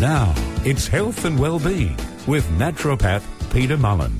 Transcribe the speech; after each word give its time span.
Now, 0.00 0.34
it's 0.62 0.86
health 0.86 1.24
and 1.24 1.38
well-being 1.38 1.96
with 2.26 2.46
naturopath 2.58 3.24
Peter 3.50 3.78
Mullen. 3.78 4.14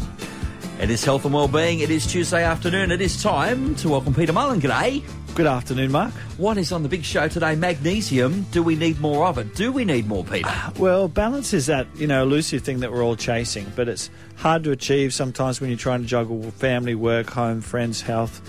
It 0.81 0.89
is 0.89 1.05
health 1.05 1.27
and 1.27 1.35
well-being. 1.35 1.81
It 1.81 1.91
is 1.91 2.07
Tuesday 2.07 2.43
afternoon. 2.45 2.91
It 2.91 3.03
is 3.03 3.23
time 3.23 3.75
to 3.77 3.91
welcome 3.91 4.15
Peter 4.15 4.33
Mullen. 4.33 4.59
G'day. 4.59 5.05
Good 5.35 5.47
afternoon, 5.47 5.93
Mark. 5.93 6.15
What 6.39 6.57
is 6.57 6.73
on 6.73 6.83
the 6.83 6.89
big 6.89 7.05
show 7.05 7.29
today? 7.29 7.57
Magnesium. 7.57 8.47
Do 8.53 8.63
we 8.63 8.75
need 8.75 8.99
more 9.01 9.27
of 9.27 9.37
it? 9.37 9.55
Do 9.55 9.71
we 9.71 9.85
need 9.85 10.07
more, 10.07 10.25
Peter? 10.25 10.49
Ah, 10.49 10.73
well, 10.79 11.09
balance 11.09 11.53
is 11.53 11.67
that 11.67 11.87
you 11.97 12.07
know 12.07 12.23
elusive 12.23 12.63
thing 12.63 12.81
that 12.81 12.91
we're 12.91 13.05
all 13.05 13.15
chasing, 13.15 13.71
but 13.77 13.87
it's 13.87 14.09
hard 14.37 14.65
to 14.65 14.71
achieve 14.71 15.13
sometimes 15.13 15.61
when 15.61 15.69
you're 15.69 15.79
trying 15.79 16.01
to 16.01 16.09
juggle 16.09 16.41
family, 16.53 16.95
work, 16.95 17.29
home, 17.29 17.61
friends, 17.61 18.01
health, 18.01 18.41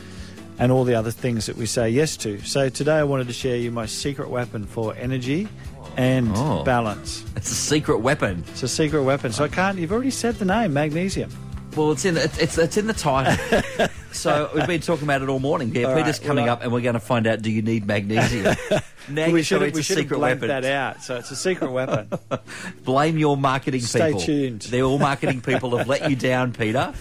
and 0.60 0.72
all 0.72 0.86
the 0.86 0.96
other 0.96 1.12
things 1.12 1.48
that 1.48 1.58
we 1.58 1.66
say 1.66 1.90
yes 1.90 2.16
to. 2.18 2.40
So 2.44 2.70
today 2.70 2.96
I 2.96 3.04
wanted 3.04 3.28
to 3.28 3.34
share 3.34 3.58
you 3.58 3.70
my 3.70 3.86
secret 3.86 4.30
weapon 4.30 4.66
for 4.66 4.96
energy 4.96 5.50
and 5.98 6.32
Oh. 6.36 6.64
balance. 6.64 7.26
It's 7.36 7.52
a 7.52 7.56
secret 7.56 8.00
weapon. 8.00 8.44
It's 8.50 8.64
a 8.64 8.68
secret 8.68 9.04
weapon. 9.04 9.32
So 9.34 9.44
I 9.44 9.48
can't. 9.50 9.78
You've 9.78 9.92
already 9.92 10.12
said 10.12 10.36
the 10.36 10.46
name, 10.46 10.74
magnesium. 10.74 11.30
Well, 11.76 11.92
it's 11.92 12.06
in 12.06 12.14
the, 12.16 12.24
it's 12.40 12.58
it's 12.58 12.78
in 12.78 12.88
the 12.88 12.94
title. 12.94 13.36
so 14.12 14.50
we've 14.56 14.66
been 14.66 14.82
talking 14.82 15.04
about 15.04 15.22
it 15.22 15.30
all 15.30 15.40
morning. 15.40 15.76
Yeah, 15.76 15.84
All 15.90 15.96
Peter's 15.96 16.20
right, 16.20 16.28
coming 16.28 16.46
well, 16.46 16.54
up, 16.54 16.64
and 16.64 16.72
we're 16.72 16.82
going 16.82 16.94
to 16.96 17.00
find 17.00 17.28
out: 17.28 17.42
Do 17.42 17.52
you 17.52 17.62
need 17.62 17.86
magnesium? 17.86 18.56
now 19.10 19.32
we 19.32 19.44
should 19.44 19.62
we 19.74 19.82
should 19.82 19.98
have 19.98 20.06
secret 20.06 20.20
weapon. 20.20 20.48
that 20.50 20.66
out. 20.66 21.02
So 21.04 21.16
it's 21.18 21.32
a 21.32 21.36
secret 21.36 21.72
weapon. 21.72 22.10
Blame 22.84 23.18
your 23.18 23.38
marketing 23.38 23.82
Stay 23.82 24.08
people. 24.08 24.22
tuned. 24.22 24.62
They're 24.64 24.84
all 24.84 25.00
marketing 25.00 25.42
people 25.42 25.78
have 25.78 25.88
let 25.88 26.10
you 26.10 26.16
down, 26.16 26.54
Peter. 26.54 26.94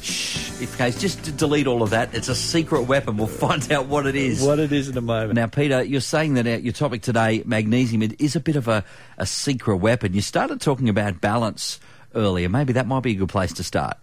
Shh. 0.00 0.60
In 0.60 0.66
case, 0.68 1.00
just 1.00 1.36
delete 1.36 1.66
all 1.66 1.82
of 1.82 1.90
that. 1.90 2.14
It's 2.14 2.28
a 2.28 2.34
secret 2.34 2.82
weapon. 2.82 3.16
We'll 3.16 3.26
find 3.26 3.70
out 3.72 3.86
what 3.86 4.06
it 4.06 4.16
is. 4.16 4.42
what 4.42 4.58
it 4.58 4.72
is 4.72 4.88
in 4.88 4.96
a 4.96 5.00
moment. 5.02 5.34
Now, 5.34 5.46
Peter, 5.46 5.82
you're 5.82 6.00
saying 6.00 6.34
that 6.34 6.46
uh, 6.46 6.50
your 6.50 6.72
topic 6.72 7.02
today, 7.02 7.42
magnesium, 7.46 8.02
it 8.02 8.20
is 8.20 8.36
a 8.36 8.40
bit 8.40 8.56
of 8.56 8.68
a, 8.68 8.84
a 9.16 9.26
secret 9.26 9.76
weapon. 9.76 10.14
You 10.14 10.20
started 10.20 10.60
talking 10.60 10.88
about 10.88 11.20
balance 11.20 11.80
earlier. 12.14 12.48
Maybe 12.48 12.72
that 12.74 12.86
might 12.86 13.02
be 13.02 13.12
a 13.12 13.14
good 13.16 13.28
place 13.28 13.52
to 13.54 13.64
start. 13.64 13.96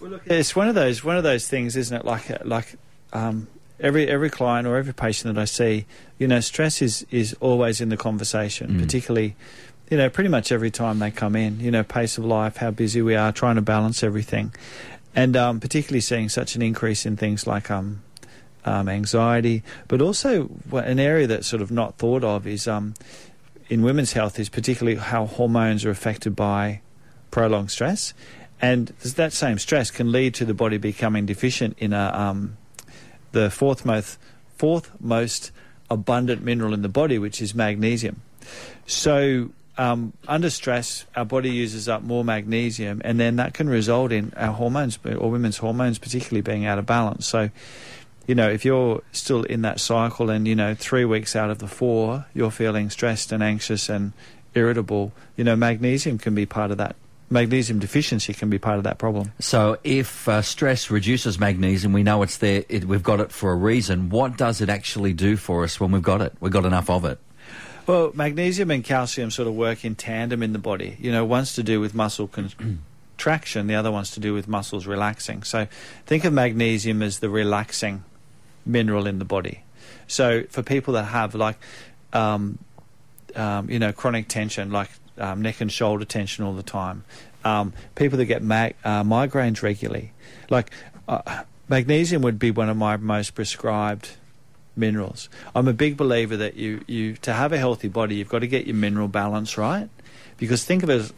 Well, 0.00 0.10
look, 0.10 0.22
it's 0.26 0.56
one 0.56 0.68
of 0.68 0.74
those 0.74 1.04
one 1.04 1.16
of 1.16 1.22
those 1.22 1.46
things, 1.46 1.76
isn't 1.76 1.96
it? 1.96 2.04
Like 2.04 2.44
like 2.44 2.74
um, 3.12 3.46
every 3.82 4.08
every 4.08 4.30
client 4.30 4.66
or 4.66 4.76
every 4.76 4.94
patient 4.94 5.34
that 5.34 5.40
I 5.40 5.44
see, 5.44 5.84
you 6.18 6.26
know, 6.26 6.40
stress 6.40 6.80
is 6.80 7.04
is 7.10 7.36
always 7.40 7.80
in 7.80 7.90
the 7.90 7.96
conversation, 7.96 8.78
particularly. 8.80 9.36
You 9.90 9.98
know, 9.98 10.08
pretty 10.08 10.30
much 10.30 10.52
every 10.52 10.70
time 10.70 11.00
they 11.00 11.10
come 11.10 11.36
in, 11.36 11.60
you 11.60 11.70
know, 11.70 11.82
pace 11.82 12.16
of 12.16 12.24
life, 12.24 12.56
how 12.56 12.70
busy 12.70 13.02
we 13.02 13.14
are, 13.14 13.30
trying 13.30 13.56
to 13.56 13.60
balance 13.60 14.02
everything, 14.02 14.54
and 15.14 15.36
um, 15.36 15.60
particularly 15.60 16.00
seeing 16.00 16.30
such 16.30 16.56
an 16.56 16.62
increase 16.62 17.04
in 17.04 17.18
things 17.18 17.46
like 17.46 17.70
um, 17.70 18.02
um, 18.64 18.88
anxiety, 18.88 19.62
but 19.88 20.00
also 20.00 20.48
an 20.72 20.98
area 20.98 21.26
that's 21.26 21.46
sort 21.46 21.60
of 21.60 21.70
not 21.70 21.98
thought 21.98 22.24
of 22.24 22.46
is 22.46 22.66
um, 22.66 22.94
in 23.68 23.82
women's 23.82 24.14
health 24.14 24.38
is 24.38 24.48
particularly 24.48 24.96
how 24.96 25.26
hormones 25.26 25.84
are 25.84 25.90
affected 25.90 26.34
by 26.34 26.80
prolonged 27.30 27.70
stress, 27.70 28.14
and 28.62 28.88
that 29.02 29.34
same 29.34 29.58
stress 29.58 29.90
can 29.90 30.10
lead 30.10 30.32
to 30.32 30.46
the 30.46 30.54
body 30.54 30.78
becoming 30.78 31.26
deficient 31.26 31.76
in 31.78 31.92
a 31.92 32.10
um, 32.14 32.56
the 33.32 33.50
fourth 33.50 33.84
most 33.84 34.18
fourth 34.56 34.90
most 35.00 35.50
abundant 35.90 36.42
mineral 36.42 36.72
in 36.72 36.82
the 36.82 36.88
body, 36.88 37.18
which 37.18 37.42
is 37.42 37.54
magnesium. 37.54 38.22
So 38.86 39.50
um, 39.76 40.12
under 40.28 40.50
stress, 40.50 41.04
our 41.16 41.24
body 41.24 41.50
uses 41.50 41.88
up 41.88 42.02
more 42.02 42.24
magnesium, 42.24 43.02
and 43.04 43.18
then 43.18 43.36
that 43.36 43.54
can 43.54 43.68
result 43.68 44.12
in 44.12 44.32
our 44.36 44.52
hormones 44.52 44.98
or 45.04 45.30
women's 45.30 45.58
hormones, 45.58 45.98
particularly 45.98 46.42
being 46.42 46.64
out 46.64 46.78
of 46.78 46.86
balance. 46.86 47.26
So 47.26 47.50
you 48.26 48.34
know, 48.34 48.48
if 48.48 48.64
you're 48.64 49.02
still 49.12 49.42
in 49.44 49.62
that 49.62 49.80
cycle 49.80 50.30
and, 50.30 50.46
you 50.46 50.54
know, 50.54 50.74
three 50.74 51.04
weeks 51.04 51.34
out 51.34 51.50
of 51.50 51.58
the 51.58 51.66
four, 51.66 52.26
you're 52.34 52.50
feeling 52.50 52.88
stressed 52.90 53.32
and 53.32 53.42
anxious 53.42 53.88
and 53.88 54.12
irritable, 54.54 55.12
you 55.36 55.44
know, 55.44 55.56
magnesium 55.56 56.18
can 56.18 56.34
be 56.34 56.46
part 56.46 56.70
of 56.70 56.78
that. 56.78 56.94
Magnesium 57.32 57.78
deficiency 57.78 58.34
can 58.34 58.50
be 58.50 58.58
part 58.58 58.76
of 58.76 58.84
that 58.84 58.98
problem. 58.98 59.32
So, 59.38 59.78
if 59.84 60.28
uh, 60.28 60.42
stress 60.42 60.90
reduces 60.90 61.38
magnesium, 61.38 61.92
we 61.92 62.02
know 62.02 62.22
it's 62.22 62.36
there, 62.36 62.64
it, 62.68 62.84
we've 62.84 63.02
got 63.02 63.20
it 63.20 63.32
for 63.32 63.52
a 63.52 63.56
reason. 63.56 64.10
What 64.10 64.36
does 64.36 64.60
it 64.60 64.68
actually 64.68 65.14
do 65.14 65.36
for 65.36 65.64
us 65.64 65.80
when 65.80 65.92
we've 65.92 66.02
got 66.02 66.20
it? 66.20 66.34
We've 66.40 66.52
got 66.52 66.66
enough 66.66 66.90
of 66.90 67.04
it. 67.04 67.18
Well, 67.86 68.12
magnesium 68.14 68.70
and 68.70 68.84
calcium 68.84 69.30
sort 69.30 69.48
of 69.48 69.54
work 69.54 69.84
in 69.84 69.94
tandem 69.94 70.42
in 70.42 70.52
the 70.52 70.58
body. 70.58 70.96
You 71.00 71.10
know, 71.10 71.24
one's 71.24 71.54
to 71.54 71.62
do 71.62 71.80
with 71.80 71.94
muscle 71.94 72.28
contraction, 72.28 73.66
the 73.66 73.74
other 73.74 73.90
one's 73.90 74.12
to 74.12 74.20
do 74.20 74.34
with 74.34 74.46
muscles 74.46 74.86
relaxing. 74.86 75.42
So 75.42 75.66
think 76.06 76.24
of 76.24 76.32
magnesium 76.32 77.02
as 77.02 77.18
the 77.18 77.28
relaxing 77.28 78.04
mineral 78.64 79.06
in 79.06 79.18
the 79.18 79.24
body. 79.24 79.64
So 80.06 80.44
for 80.50 80.62
people 80.62 80.94
that 80.94 81.04
have 81.04 81.34
like, 81.34 81.58
um, 82.12 82.58
um, 83.34 83.68
you 83.68 83.78
know, 83.78 83.92
chronic 83.92 84.28
tension, 84.28 84.70
like 84.70 84.90
um, 85.18 85.42
neck 85.42 85.60
and 85.60 85.72
shoulder 85.72 86.04
tension 86.04 86.44
all 86.44 86.54
the 86.54 86.62
time, 86.62 87.04
um, 87.44 87.72
people 87.94 88.18
that 88.18 88.26
get 88.26 88.42
uh, 88.42 89.02
migraines 89.02 89.62
regularly, 89.62 90.12
like 90.50 90.70
uh, 91.08 91.44
magnesium 91.68 92.22
would 92.22 92.38
be 92.38 92.50
one 92.50 92.68
of 92.68 92.76
my 92.76 92.96
most 92.96 93.34
prescribed 93.34 94.10
minerals. 94.76 95.28
I'm 95.54 95.68
a 95.68 95.72
big 95.72 95.96
believer 95.96 96.36
that 96.36 96.56
you, 96.56 96.84
you 96.86 97.14
to 97.16 97.32
have 97.32 97.52
a 97.52 97.58
healthy 97.58 97.88
body, 97.88 98.16
you've 98.16 98.28
got 98.28 98.40
to 98.40 98.46
get 98.46 98.66
your 98.66 98.76
mineral 98.76 99.08
balance 99.08 99.58
right. 99.58 99.88
Because 100.38 100.64
think 100.64 100.82
of 100.82 100.90
it 100.90 100.94
as 100.94 101.12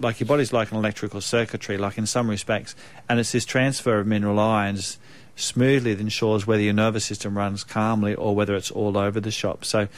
like 0.00 0.20
your 0.20 0.26
body's 0.26 0.52
like 0.52 0.70
an 0.70 0.78
electrical 0.78 1.20
circuitry, 1.20 1.76
like 1.76 1.98
in 1.98 2.06
some 2.06 2.30
respects, 2.30 2.74
and 3.08 3.20
it's 3.20 3.32
this 3.32 3.44
transfer 3.44 3.98
of 3.98 4.06
mineral 4.06 4.38
ions 4.40 4.98
smoothly 5.36 5.94
that 5.94 6.00
ensures 6.00 6.46
whether 6.46 6.62
your 6.62 6.72
nervous 6.72 7.04
system 7.04 7.36
runs 7.36 7.64
calmly 7.64 8.14
or 8.14 8.34
whether 8.34 8.54
it's 8.54 8.70
all 8.70 8.96
over 8.96 9.20
the 9.20 9.30
shop. 9.30 9.64
So, 9.64 9.88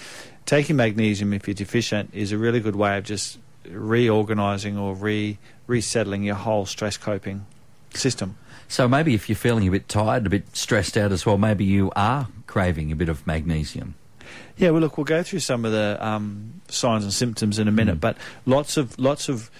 taking 0.46 0.76
magnesium 0.76 1.32
if 1.32 1.46
you're 1.46 1.54
deficient 1.54 2.10
is 2.12 2.32
a 2.32 2.38
really 2.38 2.60
good 2.60 2.76
way 2.76 2.98
of 2.98 3.04
just 3.04 3.38
reorganizing 3.68 4.76
or 4.76 4.94
re 4.94 5.38
resettling 5.66 6.22
your 6.22 6.34
whole 6.34 6.66
stress 6.66 6.96
coping 6.96 7.46
system. 7.94 8.36
So, 8.68 8.88
maybe 8.88 9.14
if 9.14 9.28
you're 9.28 9.36
feeling 9.36 9.68
a 9.68 9.70
bit 9.70 9.88
tired, 9.88 10.26
a 10.26 10.30
bit 10.30 10.56
stressed 10.56 10.96
out 10.96 11.12
as 11.12 11.26
well, 11.26 11.38
maybe 11.38 11.64
you 11.64 11.92
are 11.94 12.28
craving 12.46 12.90
a 12.90 12.96
bit 12.96 13.08
of 13.08 13.26
magnesium. 13.26 13.94
Yeah, 14.56 14.70
well, 14.70 14.80
look, 14.80 14.96
we'll 14.96 15.04
go 15.04 15.22
through 15.22 15.40
some 15.40 15.64
of 15.64 15.72
the 15.72 15.98
um, 16.04 16.60
signs 16.68 17.04
and 17.04 17.12
symptoms 17.12 17.58
in 17.58 17.68
a 17.68 17.72
minute, 17.72 18.00
but 18.00 18.16
lots 18.46 18.76
of 18.76 18.98
lots 18.98 19.28
of 19.28 19.50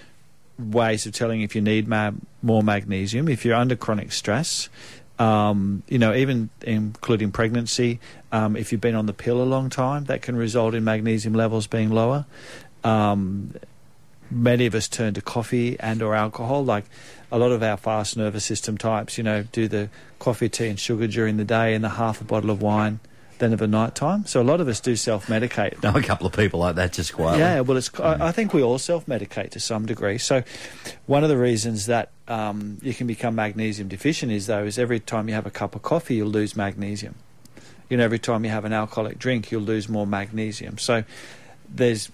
ways 0.59 1.05
of 1.05 1.13
telling 1.13 1.43
if 1.43 1.55
you 1.55 1.61
need 1.61 1.89
ma- 1.89 2.13
more 2.43 2.63
magnesium. 2.63 3.29
If 3.29 3.45
you're 3.45 3.57
under 3.57 3.77
chronic 3.77 4.13
stress, 4.13 4.69
um, 5.19 5.83
you 5.89 5.99
know, 5.99 6.15
even 6.15 6.51
including 6.63 7.33
pregnancy, 7.33 8.01
um, 8.33 8.57
if 8.57 8.73
you've 8.73 8.81
been 8.81 8.95
on 8.95 9.07
the 9.07 9.13
pill 9.13 9.43
a 9.43 9.45
long 9.45 9.71
time, 9.71 10.05
that 10.05 10.23
can 10.23 10.37
result 10.37 10.75
in 10.75 10.85
magnesium 10.85 11.35
levels 11.35 11.67
being 11.67 11.91
lower. 11.91 12.27
Um, 12.83 13.55
many 14.31 14.67
of 14.67 14.75
us 14.75 14.89
turn 14.89 15.15
to 15.15 15.21
coffee 15.21 15.79
and 15.81 16.03
or 16.03 16.15
alcohol 16.15 16.65
like 16.65 16.85
a 17.31 17.39
lot 17.39 17.53
of 17.53 17.63
our 17.63 17.77
fast 17.77 18.17
nervous 18.17 18.45
system 18.45 18.77
types 18.79 19.19
you 19.19 19.25
know 19.25 19.43
do 19.53 19.69
the 19.69 19.89
coffee 20.19 20.49
tea 20.49 20.69
and 20.69 20.81
sugar 20.81 21.07
during 21.07 21.37
the 21.37 21.45
day 21.45 21.75
and 21.75 21.85
the 21.85 21.91
half 21.91 22.21
a 22.21 22.25
bottle 22.25 22.51
of 22.51 22.63
wine 22.63 23.01
then 23.39 23.53
of 23.53 23.61
a 23.61 23.67
night 23.67 23.95
time 23.95 24.25
so 24.27 24.41
a 24.41 24.45
lot 24.45 24.61
of 24.61 24.69
us 24.69 24.81
do 24.81 24.97
self-medicate 24.97 25.83
Know 25.83 25.91
a 25.95 26.03
couple 26.03 26.27
of 26.27 26.33
people 26.33 26.61
like 26.61 26.77
that 26.77 26.93
just 26.93 27.13
quietly. 27.13 27.41
yeah, 27.41 27.61
well, 27.61 27.77
it's. 27.77 27.91
I, 28.01 28.29
I 28.29 28.33
think 28.33 28.55
we 28.55 28.63
all 28.63 28.79
self-medicate 28.79 29.51
to 29.51 29.61
some 29.61 29.87
degree. 29.87 30.19
So, 30.19 30.43
one 31.07 31.23
of 31.25 31.29
the 31.29 31.37
reasons 31.37 31.87
that 31.87 32.11
um, 32.29 32.79
you 32.81 32.95
can 32.95 33.07
become 33.07 33.35
magnesium 33.35 33.89
deficient 33.89 34.33
is 34.33 34.47
though 34.47 34.65
is 34.65 34.79
every 34.79 35.01
time 35.01 35.29
you 35.29 35.35
have 35.35 35.47
a 35.47 35.51
cup 35.51 35.75
of 35.75 35.83
coffee, 35.83 36.15
you'll 36.17 36.29
lose 36.29 36.57
magnesium. 36.57 37.17
You 37.91 37.97
know, 37.99 38.05
every 38.05 38.19
time 38.19 38.45
you 38.45 38.51
have 38.51 38.65
an 38.65 38.73
alcoholic 38.73 39.19
drink, 39.19 39.51
you'll 39.51 39.63
lose 39.63 39.89
more 39.89 40.07
magnesium. 40.07 40.79
So, 40.79 41.05
there's 41.69 42.11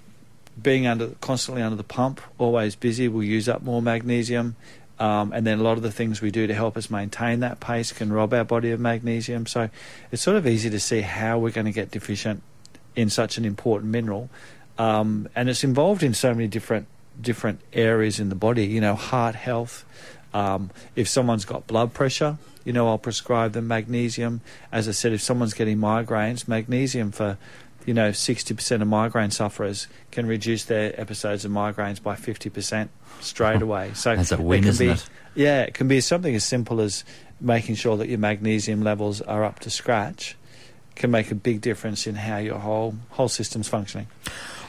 being 0.62 0.86
under 0.86 1.08
constantly 1.20 1.62
under 1.62 1.76
the 1.76 1.84
pump, 1.84 2.20
always 2.38 2.76
busy, 2.76 3.08
will 3.08 3.24
use 3.24 3.48
up 3.48 3.62
more 3.62 3.82
magnesium. 3.82 4.56
Um, 4.98 5.32
and 5.32 5.46
then 5.46 5.58
a 5.58 5.62
lot 5.62 5.78
of 5.78 5.82
the 5.82 5.90
things 5.90 6.20
we 6.20 6.30
do 6.30 6.46
to 6.46 6.54
help 6.54 6.76
us 6.76 6.90
maintain 6.90 7.40
that 7.40 7.58
pace 7.58 7.90
can 7.90 8.12
rob 8.12 8.34
our 8.34 8.44
body 8.44 8.70
of 8.70 8.80
magnesium. 8.80 9.46
So 9.46 9.70
it's 10.12 10.20
sort 10.20 10.36
of 10.36 10.46
easy 10.46 10.68
to 10.68 10.78
see 10.78 11.00
how 11.00 11.38
we're 11.38 11.52
going 11.52 11.64
to 11.64 11.72
get 11.72 11.90
deficient 11.90 12.42
in 12.94 13.08
such 13.08 13.38
an 13.38 13.46
important 13.46 13.90
mineral, 13.90 14.28
um, 14.76 15.28
and 15.34 15.48
it's 15.48 15.64
involved 15.64 16.02
in 16.02 16.12
so 16.12 16.34
many 16.34 16.48
different 16.48 16.86
different 17.20 17.60
areas 17.72 18.20
in 18.20 18.28
the 18.28 18.34
body. 18.34 18.66
You 18.66 18.80
know, 18.80 18.94
heart 18.94 19.34
health. 19.34 19.84
Um, 20.32 20.70
if 20.94 21.08
someone's 21.08 21.44
got 21.44 21.66
blood 21.66 21.92
pressure, 21.92 22.38
you 22.64 22.72
know, 22.72 22.88
I'll 22.88 22.98
prescribe 22.98 23.52
them 23.52 23.66
magnesium. 23.68 24.42
As 24.70 24.86
I 24.86 24.92
said, 24.92 25.12
if 25.12 25.22
someone's 25.22 25.54
getting 25.54 25.78
migraines, 25.78 26.46
magnesium 26.46 27.10
for 27.10 27.36
you 27.86 27.94
know, 27.94 28.10
60% 28.10 28.82
of 28.82 28.88
migraine 28.88 29.30
sufferers 29.30 29.88
can 30.10 30.26
reduce 30.26 30.64
their 30.64 30.98
episodes 31.00 31.44
of 31.44 31.52
migraines 31.52 32.02
by 32.02 32.14
50% 32.14 32.88
straight 33.20 33.62
away. 33.62 33.92
So 33.94 34.16
That's 34.16 34.32
a 34.32 34.40
win, 34.40 34.62
can 34.62 34.70
isn't 34.70 34.86
be, 34.86 34.92
it? 34.92 35.08
Yeah, 35.34 35.62
it 35.62 35.74
can 35.74 35.88
be 35.88 36.00
something 36.00 36.34
as 36.34 36.44
simple 36.44 36.80
as 36.80 37.04
making 37.40 37.76
sure 37.76 37.96
that 37.96 38.08
your 38.08 38.18
magnesium 38.18 38.82
levels 38.82 39.20
are 39.22 39.44
up 39.44 39.60
to 39.60 39.70
scratch 39.70 40.36
can 40.94 41.10
make 41.10 41.30
a 41.30 41.34
big 41.34 41.60
difference 41.60 42.06
in 42.06 42.14
how 42.14 42.38
your 42.38 42.58
whole 42.58 42.94
whole 43.10 43.28
system's 43.28 43.68
functioning. 43.68 44.06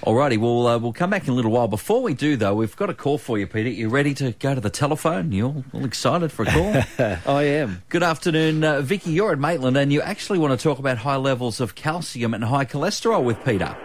Alrighty, 0.03 0.39
well, 0.39 0.65
uh, 0.65 0.79
we'll 0.79 0.94
come 0.94 1.12
back 1.12 1.27
in 1.27 1.29
a 1.29 1.33
little 1.33 1.51
while. 1.51 1.68
Before 1.68 2.01
we 2.01 2.15
do, 2.15 2.35
though, 2.35 2.56
we've 2.56 2.75
got 2.75 2.89
a 2.89 2.94
call 2.94 3.19
for 3.19 3.38
you, 3.38 3.45
Peter. 3.45 3.69
You 3.69 3.88
ready 3.88 4.15
to 4.15 4.31
go 4.31 4.56
to 4.56 4.59
the 4.59 4.71
telephone? 4.71 5.31
You 5.31 5.45
all, 5.45 5.63
all 5.73 5.85
excited 5.85 6.31
for 6.31 6.44
a 6.44 6.45
call? 6.47 7.15
I 7.38 7.44
am. 7.44 7.83
Good 7.89 8.01
afternoon, 8.01 8.63
uh, 8.63 8.81
Vicky. 8.81 9.12
You're 9.12 9.33
at 9.33 9.38
Maitland, 9.38 9.77
and 9.77 9.94
you 9.94 10.01
actually 10.01 10.39
want 10.39 10.59
to 10.59 10.63
talk 10.63 10.79
about 10.79 10.97
high 10.97 11.18
levels 11.18 11.62
of 11.62 11.75
calcium 11.75 12.33
and 12.33 12.44
high 12.44 12.65
cholesterol 12.65 13.24
with 13.24 13.44
Peter. 13.45 13.77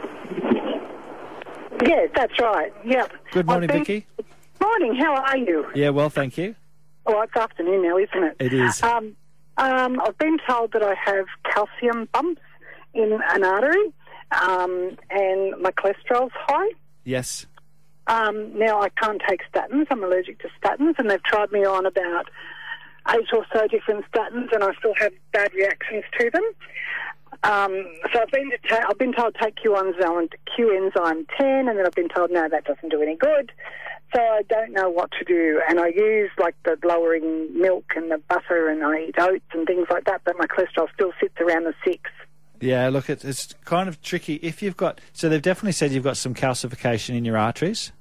Yeah, 1.87 2.07
that's 2.15 2.41
right. 2.41 2.73
Yep. 2.87 3.13
Good 3.33 3.47
morning, 3.47 3.71
I've 3.71 3.87
Vicky. 3.87 4.07
Morning. 4.59 4.95
How 4.97 5.17
are 5.17 5.37
you? 5.37 5.67
Yeah, 5.75 5.91
well, 5.91 6.09
thank 6.09 6.39
you. 6.39 6.55
Oh, 7.05 7.21
it's 7.21 7.37
afternoon 7.37 7.83
now, 7.83 7.99
isn't 7.99 8.25
it? 8.25 8.37
It 8.41 8.53
is. 8.55 8.83
Um, 8.83 9.17
um, 9.59 10.01
I've 10.01 10.19
been 10.19 10.39
told 10.49 10.73
that 10.73 10.83
I 10.83 10.95
have 11.05 11.27
calcium 11.45 12.09
bumps 12.13 12.43
in 12.95 13.19
an 13.31 13.45
artery, 13.45 13.93
um, 14.43 14.97
and 15.11 15.61
my 15.61 15.71
cholesterol's 15.73 16.33
high. 16.35 16.71
Yes. 17.05 17.47
Um, 18.07 18.57
now 18.57 18.81
I 18.81 18.89
can't 18.91 19.21
take 19.29 19.41
statins. 19.53 19.87
I'm 19.91 20.05
allergic 20.05 20.41
to 20.41 20.49
statins, 20.61 20.99
and 20.99 21.11
they've 21.11 21.23
tried 21.23 21.51
me 21.53 21.65
on 21.65 21.87
about 21.87 22.29
eight 23.11 23.29
or 23.33 23.47
so 23.53 23.67
different 23.67 24.05
statins, 24.11 24.53
and 24.53 24.63
I 24.63 24.73
still 24.79 24.95
have 24.99 25.13
bad 25.33 25.53
reactions 25.55 26.05
to 26.19 26.31
them. 26.31 26.45
Um, 27.43 27.87
so 28.13 28.21
I've 28.21 28.31
been 28.31 28.51
to 28.51 28.59
ta- 28.69 28.87
I've 28.89 28.99
been 28.99 29.13
told 29.13 29.37
take 29.41 29.57
Q 29.57 29.77
enzyme 29.77 30.29
Q 30.55 30.77
enzyme 30.77 31.27
ten, 31.39 31.69
and 31.69 31.79
then 31.79 31.87
I've 31.87 31.93
been 31.93 32.09
told 32.09 32.31
no, 32.31 32.49
that 32.49 32.65
doesn't 32.65 32.89
do 32.89 33.03
any 33.03 33.17
good. 33.17 33.53
So 34.15 34.21
I 34.21 34.43
don't 34.49 34.73
know 34.73 34.89
what 34.89 35.11
to 35.19 35.25
do, 35.25 35.61
and 35.69 35.81
I 35.81 35.89
use 35.89 36.31
like 36.39 36.55
the 36.65 36.79
lowering 36.85 37.49
milk 37.61 37.85
and 37.97 38.11
the 38.11 38.19
butter, 38.29 38.69
and 38.69 38.85
I 38.85 39.09
eat 39.09 39.17
oats 39.19 39.45
and 39.53 39.67
things 39.67 39.89
like 39.91 40.05
that, 40.05 40.23
but 40.25 40.37
my 40.39 40.47
cholesterol 40.47 40.87
still 40.95 41.13
sits 41.21 41.35
around 41.41 41.65
the 41.65 41.75
six. 41.85 42.11
Yeah, 42.61 42.89
look, 42.89 43.11
it's, 43.11 43.25
it's 43.25 43.53
kind 43.65 43.89
of 43.89 44.01
tricky. 44.01 44.35
If 44.37 44.63
you've 44.63 44.77
got, 44.77 45.01
so 45.13 45.29
they've 45.29 45.43
definitely 45.43 45.73
said 45.73 45.91
you've 45.93 46.05
got 46.05 46.17
some 46.17 46.35
calcification 46.35 47.17
in 47.17 47.25
your 47.25 47.37
arteries. 47.37 47.93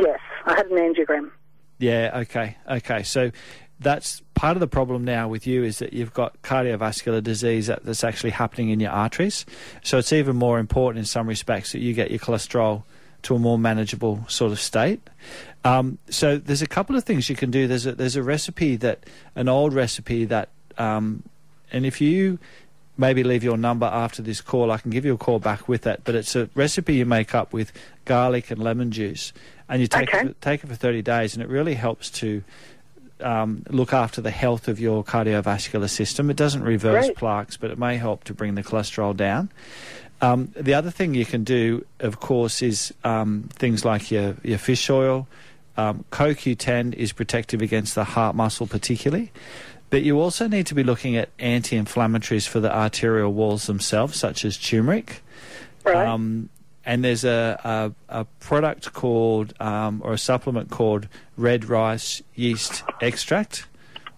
Yes, 0.00 0.20
I 0.44 0.52
had 0.54 0.66
an 0.66 0.76
angiogram. 0.76 1.30
Yeah, 1.78 2.20
okay, 2.22 2.56
okay. 2.70 3.02
So 3.02 3.32
that's 3.80 4.22
part 4.34 4.56
of 4.56 4.60
the 4.60 4.66
problem 4.66 5.04
now 5.04 5.28
with 5.28 5.46
you 5.46 5.64
is 5.64 5.78
that 5.78 5.92
you've 5.92 6.14
got 6.14 6.40
cardiovascular 6.42 7.22
disease 7.22 7.66
that, 7.66 7.84
that's 7.84 8.04
actually 8.04 8.30
happening 8.30 8.70
in 8.70 8.80
your 8.80 8.90
arteries. 8.92 9.44
So 9.82 9.98
it's 9.98 10.12
even 10.12 10.36
more 10.36 10.58
important 10.58 11.00
in 11.00 11.04
some 11.04 11.26
respects 11.28 11.72
that 11.72 11.80
you 11.80 11.92
get 11.92 12.10
your 12.10 12.20
cholesterol 12.20 12.84
to 13.22 13.34
a 13.34 13.38
more 13.38 13.58
manageable 13.58 14.24
sort 14.28 14.52
of 14.52 14.60
state. 14.60 15.00
Um, 15.64 15.98
so 16.10 16.36
there's 16.36 16.62
a 16.62 16.66
couple 16.66 16.94
of 16.94 17.04
things 17.04 17.28
you 17.30 17.36
can 17.36 17.50
do. 17.50 17.66
There's 17.66 17.86
a, 17.86 17.92
there's 17.92 18.16
a 18.16 18.22
recipe 18.22 18.76
that, 18.76 19.04
an 19.34 19.48
old 19.48 19.72
recipe 19.72 20.24
that, 20.26 20.50
um, 20.76 21.22
and 21.72 21.86
if 21.86 22.00
you 22.00 22.38
maybe 22.96 23.24
leave 23.24 23.42
your 23.42 23.56
number 23.56 23.86
after 23.86 24.22
this 24.22 24.40
call, 24.40 24.70
I 24.70 24.78
can 24.78 24.90
give 24.90 25.04
you 25.04 25.14
a 25.14 25.18
call 25.18 25.38
back 25.38 25.68
with 25.68 25.82
that. 25.82 26.04
But 26.04 26.14
it's 26.14 26.36
a 26.36 26.48
recipe 26.54 26.94
you 26.94 27.06
make 27.06 27.34
up 27.34 27.52
with 27.52 27.72
garlic 28.04 28.50
and 28.50 28.62
lemon 28.62 28.90
juice, 28.90 29.32
and 29.68 29.80
you 29.80 29.88
take 29.88 30.14
Okay. 30.14 30.28
it, 30.28 30.40
take 30.40 30.62
it 30.62 30.66
for 30.68 30.74
30 30.74 31.02
days, 31.02 31.34
and 31.34 31.42
it 31.42 31.48
really 31.48 31.74
helps 31.74 32.10
to 32.10 32.44
um, 33.20 33.64
look 33.68 33.92
after 33.92 34.20
the 34.20 34.30
health 34.30 34.68
of 34.68 34.80
your 34.80 35.04
cardiovascular 35.04 35.88
system. 35.88 36.30
It 36.30 36.36
doesn't 36.36 36.62
reverse 36.62 37.06
Great. 37.06 37.16
plaques, 37.16 37.56
but 37.56 37.70
it 37.70 37.78
may 37.78 37.96
help 37.96 38.24
to 38.24 38.34
bring 38.34 38.54
the 38.54 38.62
cholesterol 38.62 39.16
down. 39.16 39.50
Um, 40.20 40.52
the 40.56 40.74
other 40.74 40.90
thing 40.90 41.14
you 41.14 41.26
can 41.26 41.44
do, 41.44 41.84
of 42.00 42.20
course, 42.20 42.62
is 42.62 42.94
um, 43.04 43.48
things 43.52 43.84
like 43.84 44.10
your, 44.10 44.36
your 44.42 44.58
fish 44.58 44.88
oil. 44.88 45.26
Um, 45.76 46.04
CoQ10 46.12 46.94
is 46.94 47.12
protective 47.12 47.60
against 47.60 47.94
the 47.94 48.04
heart 48.04 48.34
muscle, 48.36 48.66
particularly. 48.66 49.32
But 49.90 50.02
you 50.02 50.20
also 50.20 50.48
need 50.48 50.66
to 50.68 50.74
be 50.74 50.82
looking 50.82 51.16
at 51.16 51.28
anti 51.38 51.76
inflammatories 51.76 52.48
for 52.48 52.60
the 52.60 52.74
arterial 52.74 53.32
walls 53.32 53.66
themselves, 53.66 54.16
such 54.16 54.44
as 54.44 54.56
turmeric. 54.56 55.22
Right. 55.84 56.06
Um, 56.06 56.48
and 56.86 57.04
there's 57.04 57.24
a, 57.24 57.94
a, 58.08 58.20
a 58.20 58.24
product 58.40 58.92
called, 58.92 59.54
um, 59.60 60.02
or 60.04 60.12
a 60.12 60.18
supplement 60.18 60.70
called 60.70 61.08
red 61.36 61.64
rice 61.64 62.22
yeast 62.34 62.82
extract 63.00 63.66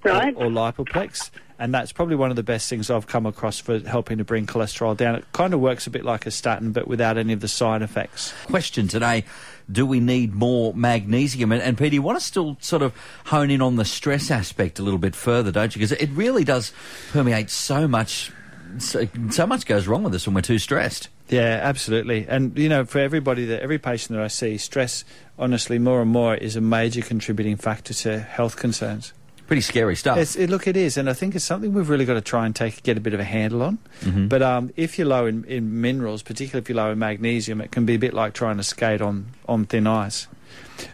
right. 0.05 0.35
or, 0.37 0.47
or 0.47 0.51
lipoplex. 0.51 1.31
And 1.59 1.73
that's 1.73 1.91
probably 1.91 2.17
one 2.17 2.29
of 2.29 2.37
the 2.37 2.43
best 2.43 2.69
things 2.69 2.91
I've 2.91 3.07
come 3.07 3.25
across 3.25 3.59
for 3.59 3.79
helping 3.79 4.19
to 4.19 4.25
bring 4.25 4.47
cholesterol 4.47 4.95
down. 4.95 5.15
It 5.15 5.25
kind 5.33 5.55
of 5.55 5.61
works 5.61 5.87
a 5.87 5.91
bit 5.91 6.05
like 6.05 6.27
a 6.27 6.31
statin, 6.31 6.73
but 6.73 6.87
without 6.87 7.17
any 7.17 7.33
of 7.33 7.41
the 7.41 7.49
side 7.49 7.81
effects. 7.81 8.35
Question 8.47 8.89
today 8.89 9.25
Do 9.71 9.87
we 9.87 9.99
need 9.99 10.35
more 10.35 10.75
magnesium? 10.75 11.53
And, 11.53 11.63
and 11.63 11.79
Peter, 11.79 11.95
you 11.95 12.03
want 12.03 12.19
to 12.19 12.25
still 12.25 12.59
sort 12.61 12.83
of 12.83 12.93
hone 13.27 13.51
in 13.51 13.63
on 13.63 13.77
the 13.77 13.87
stress 13.87 14.31
aspect 14.31 14.79
a 14.79 14.83
little 14.83 14.99
bit 14.99 15.17
further, 15.17 15.51
don't 15.51 15.75
you? 15.75 15.81
Because 15.81 15.93
it 15.93 16.11
really 16.11 16.45
does 16.45 16.73
permeate 17.13 17.49
so 17.49 17.89
much. 17.89 18.33
So, 18.79 19.09
so 19.31 19.47
much 19.47 19.65
goes 19.65 19.87
wrong 19.87 20.03
with 20.03 20.15
us 20.15 20.27
when 20.27 20.35
we're 20.35 20.43
too 20.43 20.59
stressed. 20.59 21.09
Yeah, 21.29 21.61
absolutely. 21.63 22.27
And 22.29 22.57
you 22.57 22.69
know, 22.69 22.85
for 22.85 22.99
everybody 22.99 23.47
that 23.47 23.61
every 23.63 23.79
patient 23.79 24.17
that 24.17 24.25
I 24.25 24.29
see, 24.29 24.59
stress, 24.59 25.05
honestly, 25.39 25.79
more 25.79 26.01
and 26.03 26.11
more 26.11 26.35
is 26.35 26.57
a 26.57 26.61
major 26.61 27.03
contributing 27.03 27.57
factor 27.57 27.93
to 27.95 28.21
health 28.21 28.57
concerns. 28.57 29.13
Pretty 29.47 29.63
scary 29.63 29.95
stuff. 29.95 30.19
It's, 30.19 30.35
it, 30.35 30.51
look, 30.51 30.67
it 30.67 30.77
is, 30.77 30.97
and 30.97 31.09
I 31.09 31.13
think 31.13 31.37
it's 31.37 31.45
something 31.45 31.73
we've 31.73 31.89
really 31.89 32.05
got 32.05 32.15
to 32.15 32.21
try 32.21 32.47
and 32.47 32.55
take 32.57 32.83
get 32.83 32.97
a 32.97 33.01
bit 33.01 33.15
of 33.15 33.21
a 33.21 33.25
handle 33.25 33.63
on. 33.63 33.79
Mhm. 34.03 34.29
But 34.29 34.43
um, 34.43 34.73
if 34.77 34.99
you're 34.99 35.07
low 35.07 35.27
in, 35.27 35.45
in 35.45 35.81
minerals, 35.81 36.23
particularly 36.23 36.63
if 36.63 36.69
you're 36.69 36.77
low 36.77 36.91
in 36.91 36.99
magnesium, 36.99 37.61
it 37.61 37.71
can 37.71 37.87
be 37.87 37.95
a 37.95 37.99
bit 37.99 38.13
like 38.13 38.33
trying 38.35 38.57
to 38.57 38.65
skate 38.65 39.01
on 39.01 39.27
on 39.49 39.65
thin 39.65 39.87
ice. 39.87 40.27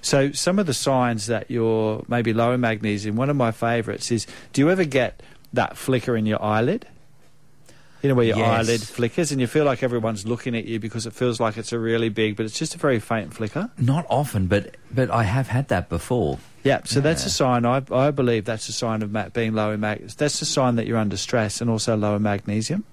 So 0.03 0.33
some 0.33 0.59
of 0.59 0.67
the 0.67 0.75
signs 0.75 1.27
that 1.27 1.51
you're 1.51 2.05
maybe 2.09 2.33
low 2.35 2.53
in 2.53 2.61
magnesium. 2.61 3.17
One 3.17 3.31
of 3.31 3.37
my 3.37 3.53
favourites 3.53 4.11
is: 4.11 4.27
Do 4.53 4.61
you 4.61 4.71
ever 4.71 4.85
get 4.85 5.23
that 5.55 5.77
flicker 5.79 6.15
in 6.17 6.27
your 6.27 6.43
eyelid? 6.43 6.87
You 8.03 8.09
know 8.09 8.15
where 8.17 8.27
your 8.27 8.37
Yes. 8.39 8.49
eyelid 8.69 8.81
flickers, 8.83 9.31
and 9.31 9.41
you 9.41 9.47
feel 9.47 9.65
like 9.65 9.83
everyone's 9.85 10.27
looking 10.27 10.57
at 10.57 10.65
you 10.65 10.81
because 10.81 11.07
it 11.07 11.13
feels 11.13 11.39
like 11.39 11.57
it's 11.57 11.73
a 11.73 11.79
really 11.79 12.09
big, 12.09 12.37
but 12.37 12.45
it's 12.47 12.59
just 12.59 12.75
a 12.75 12.79
very 12.79 12.99
faint 12.99 13.33
flicker. 13.33 13.71
Not 13.79 14.07
often, 14.11 14.49
but 14.49 14.77
but 14.91 15.09
I 15.11 15.23
have 15.23 15.47
had 15.49 15.69
that 15.69 15.89
before. 15.89 16.39
Yeah, 16.65 16.81
so 16.85 17.01
that's 17.01 17.25
a 17.27 17.31
sign. 17.31 17.65
I, 17.65 17.83
I 17.93 18.11
believe 18.11 18.45
that's 18.45 18.69
a 18.69 18.73
sign 18.73 19.03
of 19.03 19.33
being 19.33 19.55
low 19.55 19.71
in 19.73 19.81
mag. 19.81 20.01
That's 20.17 20.43
a 20.43 20.45
sign 20.45 20.77
that 20.77 20.87
you're 20.87 20.99
under 20.99 21.17
stress 21.17 21.61
and 21.61 21.71
also 21.71 21.97
low 21.97 22.17
in 22.17 22.23
magnesium. 22.23 22.85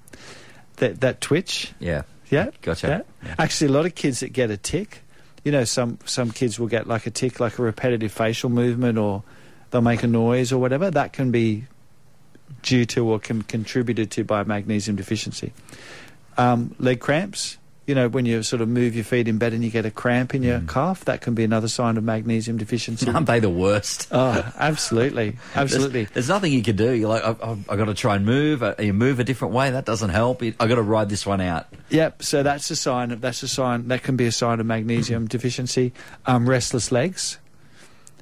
That 0.77 1.01
that 1.01 1.21
twitch. 1.21 1.73
Yeah. 1.79 2.03
Yeah, 2.29 2.51
Gotcha. 2.61 3.03
yeah. 3.23 3.35
Actually, 3.39 3.71
a 3.71 3.73
lot 3.73 3.88
of 3.88 3.95
kids 3.95 4.19
that 4.19 4.31
get 4.33 4.51
a 4.51 4.57
tick. 4.57 5.01
You 5.44 5.51
know, 5.51 5.63
some 5.63 5.97
some 6.06 6.29
kids 6.29 6.59
will 6.59 6.67
get 6.67 6.85
like 6.88 7.07
a 7.07 7.09
tick, 7.09 7.39
like 7.39 7.57
a 7.57 7.63
repetitive 7.63 8.11
facial 8.11 8.51
movement, 8.51 9.00
or 9.00 9.23
they'll 9.71 9.81
make 9.81 10.03
a 10.03 10.07
noise 10.07 10.51
or 10.51 10.59
whatever. 10.59 10.91
That 10.91 11.11
can 11.13 11.31
be 11.31 11.65
due 12.62 12.86
to 12.86 13.07
or 13.07 13.19
can 13.19 13.42
contributed 13.44 14.12
to 14.12 14.24
by 14.24 14.44
magnesium 14.44 14.96
deficiency. 14.96 15.54
Um, 16.38 16.75
leg 16.80 17.00
cramps. 17.00 17.57
You 17.88 17.96
know, 17.96 18.07
when 18.07 18.28
you 18.28 18.44
sort 18.44 18.62
of 18.62 18.69
move 18.69 18.94
your 18.94 19.04
feet 19.04 19.28
in 19.28 19.40
bed 19.40 19.51
and 19.51 19.63
you 19.63 19.72
get 19.72 19.84
a 19.84 19.90
cramp 19.90 20.36
in 20.36 20.44
your 20.44 20.60
calf, 20.60 21.06
that 21.06 21.22
can 21.22 21.34
be 21.34 21.44
another 21.44 21.68
sign 21.68 21.98
of 21.98 22.04
magnesium 22.04 22.60
deficiency. 22.60 23.10
Aren't 23.12 23.25
they 23.25 23.40
the 23.40 23.50
worst? 23.50 24.10
Oh, 24.12 24.48
absolutely, 24.60 25.38
absolutely. 25.56 26.04
There's, 26.04 26.13
there's 26.13 26.30
nothing 26.30 26.54
you 26.54 26.62
can 26.62 26.75
do. 26.75 26.92
You're 26.92 27.10
like, 27.10 27.24
I've, 27.24 27.42
I've, 27.42 27.69
I've 27.72 27.78
got 27.80 27.86
to 27.86 27.96
try 27.96 28.16
and 28.16 28.28
move. 28.28 28.62
Uh, 28.62 28.75
You 28.78 28.94
move 28.94 29.19
a 29.19 29.24
different 29.24 29.56
way. 29.56 29.72
That 29.72 29.86
doesn't 29.86 30.12
help. 30.12 30.44
I've 30.44 30.56
got 30.60 30.75
to 30.75 30.84
ride 30.84 31.10
this 31.10 31.25
one 31.25 31.42
out. 31.42 31.66
Yep. 31.90 32.22
So 32.22 32.44
that's 32.44 32.69
a 32.69 32.75
sign. 32.75 33.10
Of, 33.10 33.22
that's 33.22 33.42
a 33.42 33.48
sign. 33.48 33.88
That 33.88 34.04
can 34.04 34.16
be 34.18 34.28
a 34.28 34.31
sign 34.31 34.60
of 34.60 34.68
magnesium 34.68 35.25
deficiency. 35.28 35.92
Um, 36.28 36.48
restless 36.48 36.92
legs. 36.92 37.40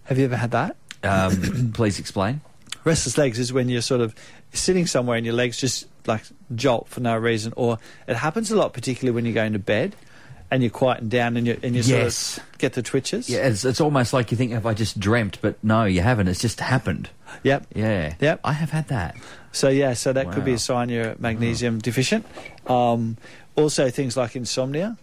Have 0.05 0.17
you 0.17 0.23
ever 0.23 0.37
had 0.37 0.51
that? 0.51 0.77
Um, 1.03 1.71
please 1.73 1.99
explain. 1.99 2.39
Restless 2.87 3.17
legs 3.17 3.37
is 3.39 3.51
when 3.53 3.69
you're 3.69 3.81
sort 3.81 4.01
of 4.01 4.15
sitting 4.53 4.87
somewhere 4.87 5.17
and 5.17 5.25
your 5.25 5.35
legs 5.35 5.57
just 5.57 5.85
like 6.07 6.23
jolt 6.55 6.87
for 6.87 7.01
no 7.01 7.17
reason, 7.17 7.53
or 7.57 7.77
it 8.07 8.15
happens 8.15 8.49
a 8.49 8.55
lot, 8.55 8.73
particularly 8.73 9.13
when 9.13 9.25
you're 9.25 9.33
going 9.33 9.53
to 9.53 9.59
bed 9.59 9.95
and 10.49 10.63
you're 10.63 10.69
quieting 10.69 11.09
down 11.09 11.35
and 11.35 11.45
you 11.45 11.59
and 11.61 11.75
you 11.75 11.81
Yes. 11.81 12.15
sort 12.15 12.47
of 12.47 12.57
get 12.57 12.73
the 12.73 12.81
twitches. 12.81 13.29
Yeah, 13.29 13.47
it's, 13.47 13.65
it's 13.65 13.81
almost 13.81 14.13
like 14.13 14.31
you 14.31 14.37
think, 14.37 14.53
have 14.53 14.65
I 14.65 14.73
just 14.73 14.97
dreamt? 14.99 15.39
But 15.41 15.61
no, 15.61 15.83
you 15.83 15.99
haven't. 16.01 16.29
It's 16.29 16.39
just 16.39 16.61
happened. 16.61 17.09
Yep. 17.43 17.67
Yeah. 17.75 18.13
Yep. 18.21 18.39
I 18.45 18.53
have 18.53 18.69
had 18.69 18.87
that. 18.87 19.17
So 19.51 19.67
yeah, 19.67 19.93
so 19.93 20.13
that 20.13 20.31
could 20.31 20.45
be 20.45 20.53
a 20.53 20.57
sign 20.59 20.87
you're 20.89 21.15
magnesium 21.19 21.79
deficient. 21.79 22.25
Um, 22.67 23.17
also, 23.57 23.89
things 23.89 24.15
like 24.15 24.35
insomnia. 24.37 24.97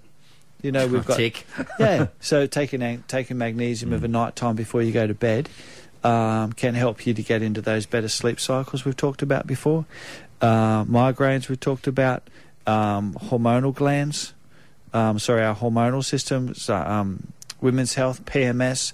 You 0.62 0.72
know, 0.72 0.86
we've 0.86 1.04
got 1.12 1.18
Tick. 1.18 1.44
yeah. 1.78 2.06
So 2.20 2.46
taking 2.46 3.02
taking 3.08 3.36
magnesium 3.36 3.92
of 3.92 4.02
a 4.04 4.08
night 4.08 4.36
time 4.36 4.56
before 4.56 4.80
you 4.80 4.92
go 4.92 5.06
to 5.06 5.12
bed 5.14 5.50
um, 6.04 6.52
can 6.52 6.74
help 6.74 7.06
you 7.06 7.14
to 7.14 7.22
get 7.22 7.42
into 7.42 7.60
those 7.62 7.86
better 7.86 8.08
sleep 8.08 8.38
cycles 8.38 8.84
we've 8.84 8.96
talked 8.96 9.22
about 9.22 9.46
before. 9.46 9.86
Uh, 10.40 10.84
migraines 10.84 11.48
we've 11.48 11.58
talked 11.58 11.86
about. 11.86 12.22
Um, 12.66 13.14
hormonal 13.14 13.74
glands. 13.74 14.34
Um, 14.92 15.18
sorry, 15.18 15.42
our 15.42 15.56
hormonal 15.56 16.04
systems. 16.04 16.68
uh, 16.68 16.76
Um, 16.76 17.32
women's 17.60 17.94
health, 17.94 18.24
PMS. 18.26 18.92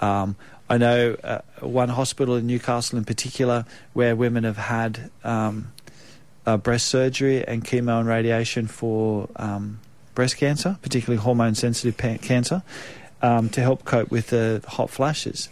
Um, 0.00 0.36
I 0.68 0.76
know 0.78 1.16
uh, 1.24 1.40
one 1.60 1.88
hospital 1.88 2.36
in 2.36 2.46
Newcastle 2.46 2.98
in 2.98 3.04
particular 3.04 3.64
where 3.92 4.14
women 4.14 4.44
have 4.44 4.56
had 4.56 5.10
uh, 5.24 6.56
breast 6.58 6.86
surgery 6.86 7.44
and 7.46 7.64
chemo 7.64 7.98
and 7.98 8.08
radiation 8.08 8.66
for 8.66 9.28
breast 10.14 10.36
cancer, 10.36 10.78
particularly 10.82 11.20
hormone 11.20 11.54
sensitive 11.54 11.96
cancer, 11.96 12.62
to 13.20 13.60
help 13.60 13.84
cope 13.84 14.10
with 14.10 14.28
the 14.28 14.62
hot 14.68 14.90
flashes. 14.90 15.48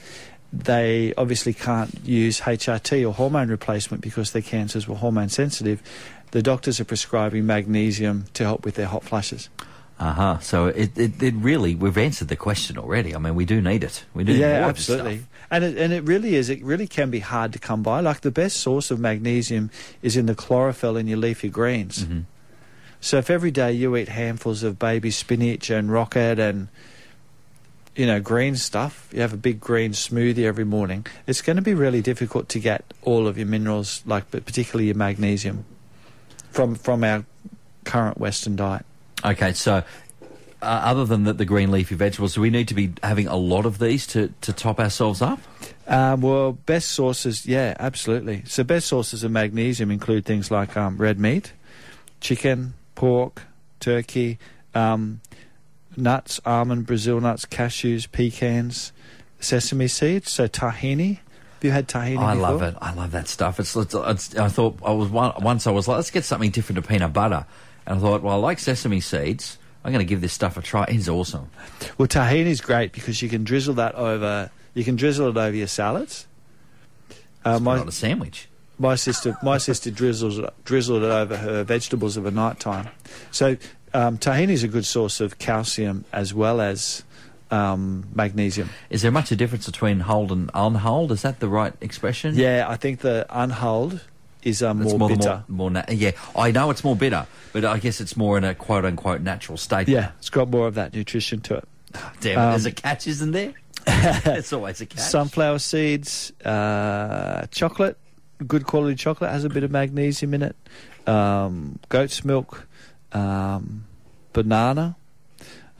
They 0.52 1.12
obviously 1.16 1.52
can't 1.52 1.94
use 2.04 2.40
HRT 2.40 3.06
or 3.06 3.12
hormone 3.12 3.48
replacement 3.48 4.02
because 4.02 4.32
their 4.32 4.42
cancers 4.42 4.88
were 4.88 4.96
hormone 4.96 5.28
sensitive. 5.28 5.82
The 6.30 6.42
doctors 6.42 6.80
are 6.80 6.84
prescribing 6.84 7.46
magnesium 7.46 8.26
to 8.34 8.44
help 8.44 8.64
with 8.64 8.74
their 8.74 8.86
hot 8.86 9.04
flashes. 9.04 9.48
Uh 9.98 10.12
huh. 10.12 10.38
So 10.38 10.66
it, 10.66 10.96
it, 10.96 11.22
it 11.22 11.34
really, 11.34 11.74
we've 11.74 11.98
answered 11.98 12.28
the 12.28 12.36
question 12.36 12.78
already. 12.78 13.14
I 13.14 13.18
mean, 13.18 13.34
we 13.34 13.44
do 13.44 13.60
need 13.60 13.82
it. 13.82 14.04
We 14.14 14.24
do 14.24 14.32
yeah, 14.32 14.66
absolutely. 14.68 15.24
And 15.50 15.64
it, 15.64 15.76
and 15.76 15.92
it 15.92 16.04
really 16.04 16.36
is. 16.36 16.50
It 16.50 16.62
really 16.62 16.86
can 16.86 17.10
be 17.10 17.18
hard 17.18 17.52
to 17.54 17.58
come 17.58 17.82
by. 17.82 18.00
Like 18.00 18.20
the 18.20 18.30
best 18.30 18.58
source 18.58 18.90
of 18.90 19.00
magnesium 19.00 19.70
is 20.00 20.16
in 20.16 20.26
the 20.26 20.34
chlorophyll 20.36 20.96
in 20.96 21.08
your 21.08 21.18
leafy 21.18 21.48
greens. 21.48 22.04
Mhm. 22.04 22.24
So 23.00 23.18
if 23.18 23.28
every 23.28 23.50
day 23.50 23.72
you 23.72 23.96
eat 23.96 24.08
handfuls 24.08 24.62
of 24.62 24.78
baby 24.78 25.10
spinach 25.10 25.70
and 25.70 25.90
rocket 25.90 26.38
and 26.38 26.68
you 27.98 28.06
know, 28.06 28.20
green 28.20 28.54
stuff, 28.54 29.08
you 29.12 29.20
have 29.20 29.32
a 29.32 29.36
big 29.36 29.58
green 29.58 29.90
smoothie 29.90 30.44
every 30.44 30.64
morning, 30.64 31.04
it's 31.26 31.42
going 31.42 31.56
to 31.56 31.62
be 31.62 31.74
really 31.74 32.00
difficult 32.00 32.48
to 32.50 32.60
get 32.60 32.84
all 33.02 33.26
of 33.26 33.36
your 33.36 33.48
minerals, 33.48 34.04
like 34.06 34.30
but 34.30 34.46
particularly 34.46 34.86
your 34.86 34.94
magnesium, 34.94 35.64
from 36.52 36.76
from 36.76 37.02
our 37.02 37.24
current 37.84 38.16
Western 38.16 38.54
diet. 38.54 38.86
Okay, 39.24 39.52
so 39.52 39.82
uh, 40.62 40.64
other 40.64 41.04
than 41.04 41.24
the, 41.24 41.32
the 41.32 41.44
green 41.44 41.72
leafy 41.72 41.96
vegetables, 41.96 42.34
do 42.34 42.40
we 42.40 42.50
need 42.50 42.68
to 42.68 42.74
be 42.74 42.92
having 43.02 43.26
a 43.26 43.36
lot 43.36 43.66
of 43.66 43.80
these 43.80 44.06
to, 44.06 44.32
to 44.42 44.52
top 44.52 44.78
ourselves 44.78 45.20
up? 45.20 45.40
Um, 45.88 46.20
well, 46.20 46.52
best 46.52 46.90
sources, 46.90 47.46
yeah, 47.46 47.74
absolutely. 47.80 48.44
So, 48.46 48.62
best 48.62 48.86
sources 48.86 49.24
of 49.24 49.32
magnesium 49.32 49.90
include 49.90 50.24
things 50.24 50.52
like 50.52 50.76
um, 50.76 50.98
red 50.98 51.18
meat, 51.18 51.52
chicken, 52.20 52.74
pork, 52.94 53.42
turkey, 53.80 54.38
um, 54.72 55.20
nuts, 55.98 56.40
almond, 56.46 56.86
Brazil 56.86 57.20
nuts, 57.20 57.44
cashews, 57.44 58.10
pecans, 58.10 58.92
sesame 59.40 59.88
seeds. 59.88 60.30
So, 60.30 60.48
tahini. 60.48 61.18
Have 61.18 61.64
you 61.64 61.70
had 61.72 61.88
tahini? 61.88 62.18
I 62.18 62.34
love 62.34 62.62
it. 62.62 62.74
I 62.80 62.94
love 62.94 63.10
that 63.12 63.26
stuff. 63.28 63.58
It's, 63.60 63.74
it's, 63.74 63.94
it's 63.94 64.36
I 64.36 64.48
thought 64.48 64.78
I 64.84 64.92
was 64.92 65.08
one, 65.08 65.32
once 65.40 65.66
I 65.66 65.70
was 65.72 65.88
like, 65.88 65.96
let's 65.96 66.10
get 66.10 66.24
something 66.24 66.50
different 66.50 66.82
to 66.82 66.88
peanut 66.88 67.12
butter, 67.12 67.46
and 67.86 67.98
I 67.98 68.00
thought, 68.00 68.22
well, 68.22 68.34
I 68.34 68.38
like 68.38 68.58
sesame 68.58 69.00
seeds. 69.00 69.58
I'm 69.84 69.92
going 69.92 70.04
to 70.04 70.08
give 70.08 70.20
this 70.20 70.32
stuff 70.32 70.56
a 70.56 70.62
try. 70.62 70.84
It's 70.88 71.08
awesome. 71.08 71.50
Well, 71.96 72.08
tahini 72.08 72.46
is 72.46 72.60
great 72.60 72.92
because 72.92 73.22
you 73.22 73.28
can 73.28 73.44
drizzle 73.44 73.74
that 73.74 73.94
over. 73.94 74.50
You 74.74 74.84
can 74.84 74.96
drizzle 74.96 75.28
it 75.28 75.36
over 75.36 75.56
your 75.56 75.66
salads. 75.68 76.26
Uh, 77.44 77.52
It's 77.54 77.60
my 77.60 77.76
not 77.76 77.88
a 77.88 77.92
sandwich. 77.92 78.48
my 78.78 78.94
sister 78.96 79.36
my 79.42 79.56
sister 79.58 79.90
drizzles 79.90 80.40
drizzled 80.64 81.02
it 81.04 81.10
over 81.10 81.36
her 81.36 81.64
vegetables 81.64 82.16
of 82.16 82.26
a 82.26 82.30
night 82.30 82.60
time. 82.60 82.88
So 83.30 83.56
um, 83.94 84.18
tahini 84.18 84.50
is 84.50 84.62
a 84.62 84.68
good 84.68 84.84
source 84.86 85.20
of 85.20 85.38
calcium 85.38 86.04
as 86.12 86.32
well 86.34 86.60
as 86.60 87.02
um, 87.50 88.06
magnesium. 88.14 88.68
Is 88.90 89.02
there 89.02 89.10
much 89.10 89.30
a 89.32 89.36
difference 89.36 89.66
between 89.66 90.00
hulled 90.00 90.32
and 90.32 90.50
unhulled? 90.54 91.12
Is 91.12 91.22
that 91.22 91.40
the 91.40 91.48
right 91.48 91.72
expression? 91.80 92.34
Yeah, 92.34 92.66
I 92.68 92.76
think 92.76 93.00
the 93.00 93.26
unhulled 93.30 94.00
is 94.42 94.62
um, 94.62 94.82
more, 94.82 94.98
more, 94.98 95.08
bitter. 95.08 95.44
more, 95.48 95.70
more 95.70 95.82
na- 95.82 95.84
yeah, 95.88 96.12
I 96.36 96.50
know 96.50 96.70
it's 96.70 96.84
more 96.84 96.94
bitter, 96.96 97.26
but 97.52 97.64
I 97.64 97.78
guess 97.78 98.00
it's 98.00 98.16
more 98.16 98.38
in 98.38 98.44
a 98.44 98.54
quote 98.54 98.84
unquote 98.84 99.20
natural 99.20 99.56
state. 99.58 99.88
Yeah, 99.88 100.12
it's 100.18 100.30
got 100.30 100.48
more 100.48 100.66
of 100.66 100.74
that 100.74 100.94
nutrition 100.94 101.40
to 101.42 101.56
it. 101.56 101.68
Damn, 102.20 102.38
Um, 102.38 102.50
there's 102.50 102.66
a 102.66 102.72
catch, 102.72 103.06
isn't 103.06 103.32
there? 103.32 103.54
There's 104.24 104.52
always 104.52 104.82
a 104.82 104.86
catch. 104.86 105.00
Sunflower 105.00 105.60
seeds, 105.60 106.30
uh, 106.44 107.46
chocolate, 107.50 107.96
good 108.46 108.66
quality 108.66 108.94
chocolate 108.96 109.30
has 109.30 109.44
a 109.44 109.48
bit 109.48 109.64
of 109.64 109.70
magnesium 109.70 110.34
in 110.34 110.42
it. 110.42 110.56
Um, 111.08 111.78
goat's 111.88 112.22
milk, 112.22 112.66
um, 113.12 113.86
banana. 114.32 114.96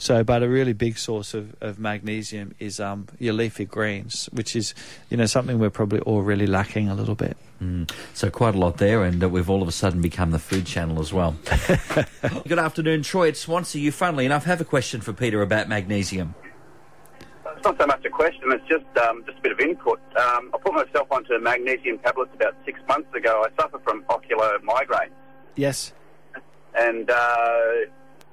So, 0.00 0.22
but 0.22 0.44
a 0.44 0.48
really 0.48 0.74
big 0.74 0.96
source 0.96 1.34
of, 1.34 1.56
of 1.60 1.80
magnesium 1.80 2.54
is 2.60 2.78
um, 2.78 3.08
your 3.18 3.34
leafy 3.34 3.64
greens, 3.64 4.28
which 4.32 4.54
is, 4.54 4.72
you 5.10 5.16
know, 5.16 5.26
something 5.26 5.58
we're 5.58 5.70
probably 5.70 5.98
all 6.00 6.22
really 6.22 6.46
lacking 6.46 6.88
a 6.88 6.94
little 6.94 7.16
bit. 7.16 7.36
Mm. 7.60 7.90
So 8.14 8.30
quite 8.30 8.54
a 8.54 8.58
lot 8.58 8.76
there, 8.76 9.02
and 9.02 9.22
uh, 9.22 9.28
we've 9.28 9.50
all 9.50 9.60
of 9.60 9.66
a 9.66 9.72
sudden 9.72 10.00
become 10.00 10.30
the 10.30 10.38
food 10.38 10.66
channel 10.66 11.00
as 11.00 11.12
well. 11.12 11.36
Good 12.46 12.60
afternoon, 12.60 13.02
Troy. 13.02 13.28
It's 13.28 13.40
Swansea. 13.40 13.82
You, 13.82 13.90
funnily 13.90 14.24
enough, 14.24 14.44
have 14.44 14.60
a 14.60 14.64
question 14.64 15.00
for 15.00 15.12
Peter 15.12 15.42
about 15.42 15.68
magnesium. 15.68 16.36
It's 17.56 17.64
not 17.64 17.76
so 17.76 17.86
much 17.86 18.04
a 18.04 18.10
question, 18.10 18.52
it's 18.52 18.68
just 18.68 18.86
um, 19.04 19.24
just 19.26 19.38
a 19.38 19.40
bit 19.40 19.50
of 19.50 19.58
input. 19.58 20.00
Um, 20.16 20.52
I 20.54 20.58
put 20.58 20.74
myself 20.74 21.10
onto 21.10 21.36
magnesium 21.40 21.98
tablets 21.98 22.30
about 22.34 22.54
six 22.64 22.78
months 22.88 23.12
ago. 23.16 23.44
I 23.44 23.60
suffer 23.60 23.80
from 23.80 24.04
ocular 24.08 24.60
migraine. 24.62 25.10
Yes. 25.56 25.92
And 26.78 27.10
uh, 27.10 27.14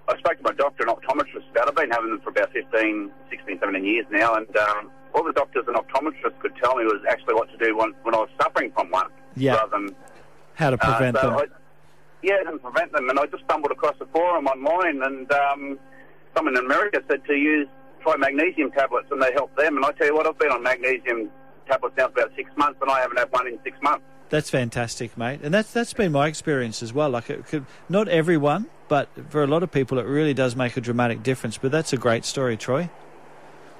I 0.08 0.18
spoke 0.20 0.38
to 0.38 0.44
my 0.44 0.54
doctor, 0.54 0.88
an 0.88 0.94
optometrist, 0.94 1.50
about 1.52 1.68
it. 1.68 1.70
I've 1.70 1.76
been 1.76 1.92
having 1.92 2.12
them 2.12 2.22
for 2.22 2.30
about 2.30 2.52
15, 2.52 3.12
16, 3.30 3.60
17 3.60 3.86
years 3.86 4.06
now. 4.12 4.36
And 4.36 4.56
um, 4.58 4.92
all 5.14 5.24
the 5.24 5.34
doctors 5.34 5.66
and 5.68 5.76
optometrists 5.76 6.40
could 6.40 6.56
tell 6.62 6.76
me 6.76 6.86
was 6.86 7.02
actually 7.10 7.34
what 7.34 7.50
to 7.52 7.58
do 7.58 7.76
when, 7.76 7.94
when 8.04 8.14
I 8.14 8.20
was 8.20 8.30
suffering 8.42 8.72
from 8.74 8.92
one. 8.92 9.08
Yeah. 9.36 9.56
Rather 9.56 9.72
than 9.72 9.96
How 10.56 10.70
to 10.70 10.78
uh, 10.82 10.98
prevent 10.98 11.18
so 11.18 11.30
them. 11.30 11.40
I, 11.40 11.46
yeah, 12.22 12.36
and 12.48 12.62
prevent 12.62 12.92
them. 12.92 13.10
And 13.10 13.20
I 13.20 13.26
just 13.28 13.44
stumbled 13.46 13.72
across 13.72 13.96
a 14.02 14.06
forum 14.08 14.48
online, 14.48 15.02
and 15.04 15.32
um, 15.32 15.80
someone 16.36 16.58
in 16.58 16.66
America 16.66 17.02
said 17.10 17.24
to 17.26 17.34
use 17.34 17.68
try 18.02 18.16
magnesium 18.18 18.72
tablets, 18.72 19.08
and 19.12 19.22
they 19.22 19.32
help 19.34 19.56
them. 19.56 19.78
And 19.78 19.86
I 19.86 19.92
tell 19.92 20.08
you 20.08 20.16
what, 20.16 20.28
I've 20.28 20.38
been 20.38 20.52
on 20.52 20.64
magnesium 20.64 21.30
tablets 21.68 21.96
now 21.98 22.08
for 22.10 22.22
about 22.22 22.36
six 22.36 22.50
months, 22.58 22.80
and 22.82 22.92
I 22.92 23.00
haven't 23.02 23.18
had 23.18 23.32
one 23.32 23.48
in 23.48 23.60
six 23.64 23.78
months. 23.82 24.06
That's 24.36 24.50
fantastic, 24.50 25.18
mate, 25.18 25.40
and 25.44 25.54
that's 25.54 25.72
that's 25.72 25.94
been 25.94 26.12
my 26.12 26.28
experience 26.28 26.84
as 26.84 26.92
well. 26.92 27.10
Like, 27.10 27.30
it 27.30 27.46
could, 27.46 27.66
not 27.88 28.10
everyone, 28.10 28.68
but 28.90 29.08
for 29.30 29.42
a 29.42 29.48
lot 29.48 29.64
of 29.64 29.72
people, 29.72 29.98
it 29.98 30.06
really 30.06 30.34
does 30.34 30.58
make 30.58 30.76
a 30.76 30.82
dramatic 30.82 31.24
difference. 31.24 31.58
But 31.58 31.72
that's 31.72 31.94
a 31.94 31.98
great 31.98 32.26
story, 32.26 32.58
Troy. 32.58 32.90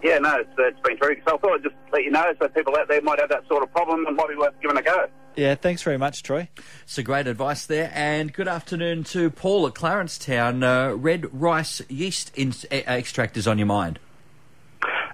Yeah, 0.02 0.20
no, 0.20 0.34
it's, 0.38 0.50
it's 0.58 0.80
been 0.80 0.96
true. 0.98 1.18
So 1.28 1.36
I 1.36 1.38
thought 1.40 1.56
I'd 1.56 1.64
just 1.64 1.76
let 1.92 2.04
you 2.04 2.12
know 2.12 2.34
so 2.40 2.48
people 2.48 2.74
out 2.78 2.88
there 2.88 3.02
might 3.02 3.20
have 3.20 3.28
that 3.32 3.46
sort 3.50 3.64
of 3.64 3.72
problem 3.74 4.06
and 4.06 4.16
might 4.16 4.30
be 4.30 4.36
worth 4.38 4.54
giving 4.62 4.78
a 4.78 4.82
go. 4.82 5.08
Yeah, 5.36 5.56
thanks 5.56 5.84
very 5.84 5.98
much, 5.98 6.24
Troy. 6.24 6.48
So 6.86 7.04
great 7.04 7.28
advice 7.28 7.66
there. 7.66 7.92
And 7.94 8.32
good 8.32 8.48
afternoon 8.48 9.04
to 9.06 9.32
Paul 9.32 9.68
at 9.68 9.76
Clarencetown. 9.76 10.64
Uh, 10.64 10.94
red 10.94 11.28
rice 11.34 11.82
yeast 11.90 12.32
in, 12.34 12.54
uh, 12.72 12.76
extract 12.88 13.36
is 13.36 13.46
on 13.46 13.58
your 13.58 13.68
mind. 13.68 14.00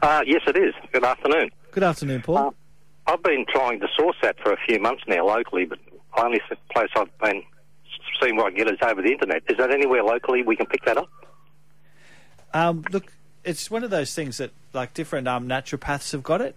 Uh, 0.03 0.21
yes, 0.24 0.41
it 0.45 0.55
is. 0.55 0.75
Good 0.91 1.03
afternoon. 1.03 1.50
Good 1.71 1.83
afternoon, 1.83 2.21
Paul. 2.21 2.38
Uh, 2.38 2.51
I've 3.12 3.24
been 3.24 3.46
trying 3.46 3.82
to 3.82 3.88
source 3.98 4.15
that 4.22 4.39
for 4.39 4.53
a 4.53 4.58
few 4.65 4.80
months 4.80 5.03
now 5.06 5.27
locally, 5.27 5.65
but 5.65 5.80
the 5.86 6.24
only 6.24 6.39
s- 6.50 6.58
place 6.74 6.89
I've 6.96 7.18
been 7.20 7.44
seeing 8.22 8.38
where 8.38 8.46
I 8.46 8.50
can 8.50 8.58
get 8.58 8.68
it 8.68 8.75
is 8.75 8.80
over 8.82 9.01
the 9.01 9.12
internet. 9.12 9.44
Is 9.50 9.58
that 9.58 9.70
anywhere 9.70 10.01
locally 10.03 10.44
we 10.44 10.56
can 10.56 10.65
pick 10.65 10.86
that 10.86 10.98
up? 10.98 11.10
Um, 12.53 12.86
look, 12.91 13.12
it's 13.44 13.70
one 13.70 13.84
of 13.84 13.89
those 13.89 14.13
things 14.13 14.38
that 14.38 14.51
like 14.74 14.94
different 14.94 15.27
um, 15.27 15.48
naturopaths 15.48 16.13
have 16.13 16.24
got 16.24 16.39
it. 16.39 16.56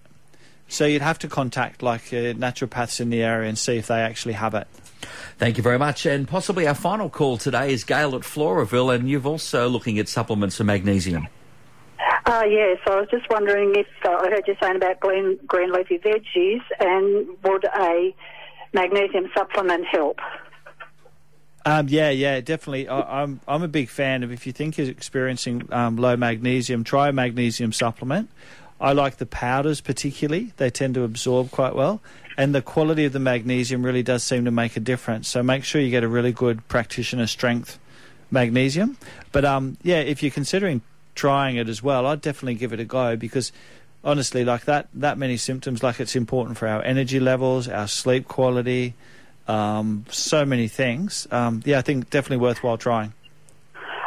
So 0.68 0.86
you'd 0.86 1.02
have 1.02 1.18
to 1.20 1.28
contact 1.28 1.82
like 1.82 2.12
uh, 2.12 2.32
naturopaths 2.34 3.00
in 3.00 3.10
the 3.10 3.22
area 3.22 3.48
and 3.48 3.58
see 3.58 3.76
if 3.76 3.88
they 3.88 4.00
actually 4.00 4.34
have 4.34 4.54
it. 4.54 4.68
Thank 5.38 5.56
you 5.56 5.62
very 5.62 5.78
much. 5.78 6.06
And 6.06 6.26
possibly 6.26 6.66
our 6.68 6.74
final 6.74 7.10
call 7.10 7.36
today 7.36 7.72
is 7.72 7.82
Gail 7.84 8.14
at 8.14 8.22
Floraville, 8.22 8.94
and 8.94 9.08
you've 9.08 9.26
also 9.26 9.68
looking 9.68 9.98
at 9.98 10.08
supplements 10.08 10.60
of 10.60 10.66
magnesium. 10.66 11.26
Uh, 12.26 12.42
yes, 12.48 12.78
I 12.86 12.96
was 12.96 13.08
just 13.10 13.28
wondering 13.28 13.74
if 13.76 13.86
uh, 14.04 14.10
I 14.10 14.30
heard 14.30 14.44
you 14.46 14.56
saying 14.60 14.76
about 14.76 14.98
green, 15.00 15.38
green 15.46 15.72
leafy 15.72 15.98
veggies 15.98 16.62
and 16.80 17.28
would 17.42 17.64
a 17.66 18.14
magnesium 18.72 19.30
supplement 19.34 19.84
help? 19.86 20.20
Um, 21.66 21.88
yeah, 21.88 22.10
yeah, 22.10 22.40
definitely. 22.40 22.88
I, 22.88 23.22
I'm 23.22 23.40
I'm 23.48 23.62
a 23.62 23.68
big 23.68 23.88
fan 23.88 24.22
of 24.22 24.30
if 24.32 24.46
you 24.46 24.52
think 24.52 24.76
you're 24.76 24.88
experiencing 24.88 25.66
um, 25.72 25.96
low 25.96 26.16
magnesium, 26.16 26.84
try 26.84 27.08
a 27.08 27.12
magnesium 27.12 27.72
supplement. 27.72 28.30
I 28.80 28.92
like 28.92 29.16
the 29.16 29.26
powders 29.26 29.80
particularly; 29.80 30.52
they 30.58 30.68
tend 30.68 30.94
to 30.94 31.04
absorb 31.04 31.50
quite 31.50 31.74
well, 31.74 32.02
and 32.36 32.54
the 32.54 32.60
quality 32.60 33.06
of 33.06 33.14
the 33.14 33.18
magnesium 33.18 33.82
really 33.82 34.02
does 34.02 34.22
seem 34.22 34.44
to 34.44 34.50
make 34.50 34.76
a 34.76 34.80
difference. 34.80 35.28
So 35.28 35.42
make 35.42 35.64
sure 35.64 35.80
you 35.80 35.90
get 35.90 36.04
a 36.04 36.08
really 36.08 36.32
good 36.32 36.68
practitioner 36.68 37.26
strength 37.26 37.78
magnesium. 38.30 38.98
But 39.32 39.46
um, 39.46 39.78
yeah, 39.82 40.00
if 40.00 40.22
you're 40.22 40.32
considering 40.32 40.82
trying 41.14 41.56
it 41.56 41.68
as 41.68 41.82
well, 41.82 42.06
I'd 42.06 42.20
definitely 42.20 42.54
give 42.54 42.72
it 42.72 42.80
a 42.80 42.84
go 42.84 43.16
because 43.16 43.52
honestly, 44.02 44.44
like 44.44 44.64
that 44.66 44.88
that 44.94 45.18
many 45.18 45.36
symptoms, 45.36 45.82
like 45.82 46.00
it's 46.00 46.16
important 46.16 46.58
for 46.58 46.68
our 46.68 46.82
energy 46.82 47.20
levels, 47.20 47.68
our 47.68 47.88
sleep 47.88 48.28
quality 48.28 48.94
um, 49.48 50.04
so 50.08 50.44
many 50.44 50.68
things. 50.68 51.26
Um, 51.30 51.62
yeah, 51.64 51.78
I 51.78 51.82
think 51.82 52.10
definitely 52.10 52.38
worthwhile 52.38 52.78
trying. 52.78 53.12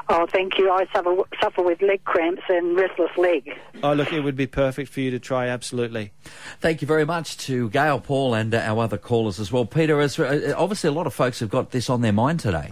Oh, 0.09 0.25
thank 0.25 0.57
you. 0.57 0.71
I 0.71 0.85
suffer, 0.93 1.15
suffer 1.41 1.61
with 1.61 1.81
leg 1.81 2.01
cramps 2.05 2.43
and 2.47 2.77
restless 2.77 3.11
leg. 3.17 3.53
Oh, 3.83 3.91
look, 3.91 4.13
it 4.13 4.21
would 4.21 4.37
be 4.37 4.47
perfect 4.47 4.89
for 4.89 5.01
you 5.01 5.11
to 5.11 5.19
try, 5.19 5.49
absolutely. 5.49 6.11
Thank 6.61 6.81
you 6.81 6.87
very 6.87 7.05
much 7.05 7.37
to 7.39 7.69
Gail, 7.71 7.99
Paul, 7.99 8.33
and 8.33 8.55
uh, 8.55 8.59
our 8.59 8.83
other 8.83 8.97
callers 8.97 9.37
as 9.37 9.51
well. 9.51 9.65
Peter, 9.65 9.99
as, 9.99 10.17
uh, 10.17 10.53
obviously 10.55 10.87
a 10.87 10.93
lot 10.93 11.07
of 11.07 11.13
folks 11.13 11.41
have 11.41 11.49
got 11.49 11.71
this 11.71 11.89
on 11.89 12.01
their 12.01 12.13
mind 12.13 12.39
today. 12.39 12.71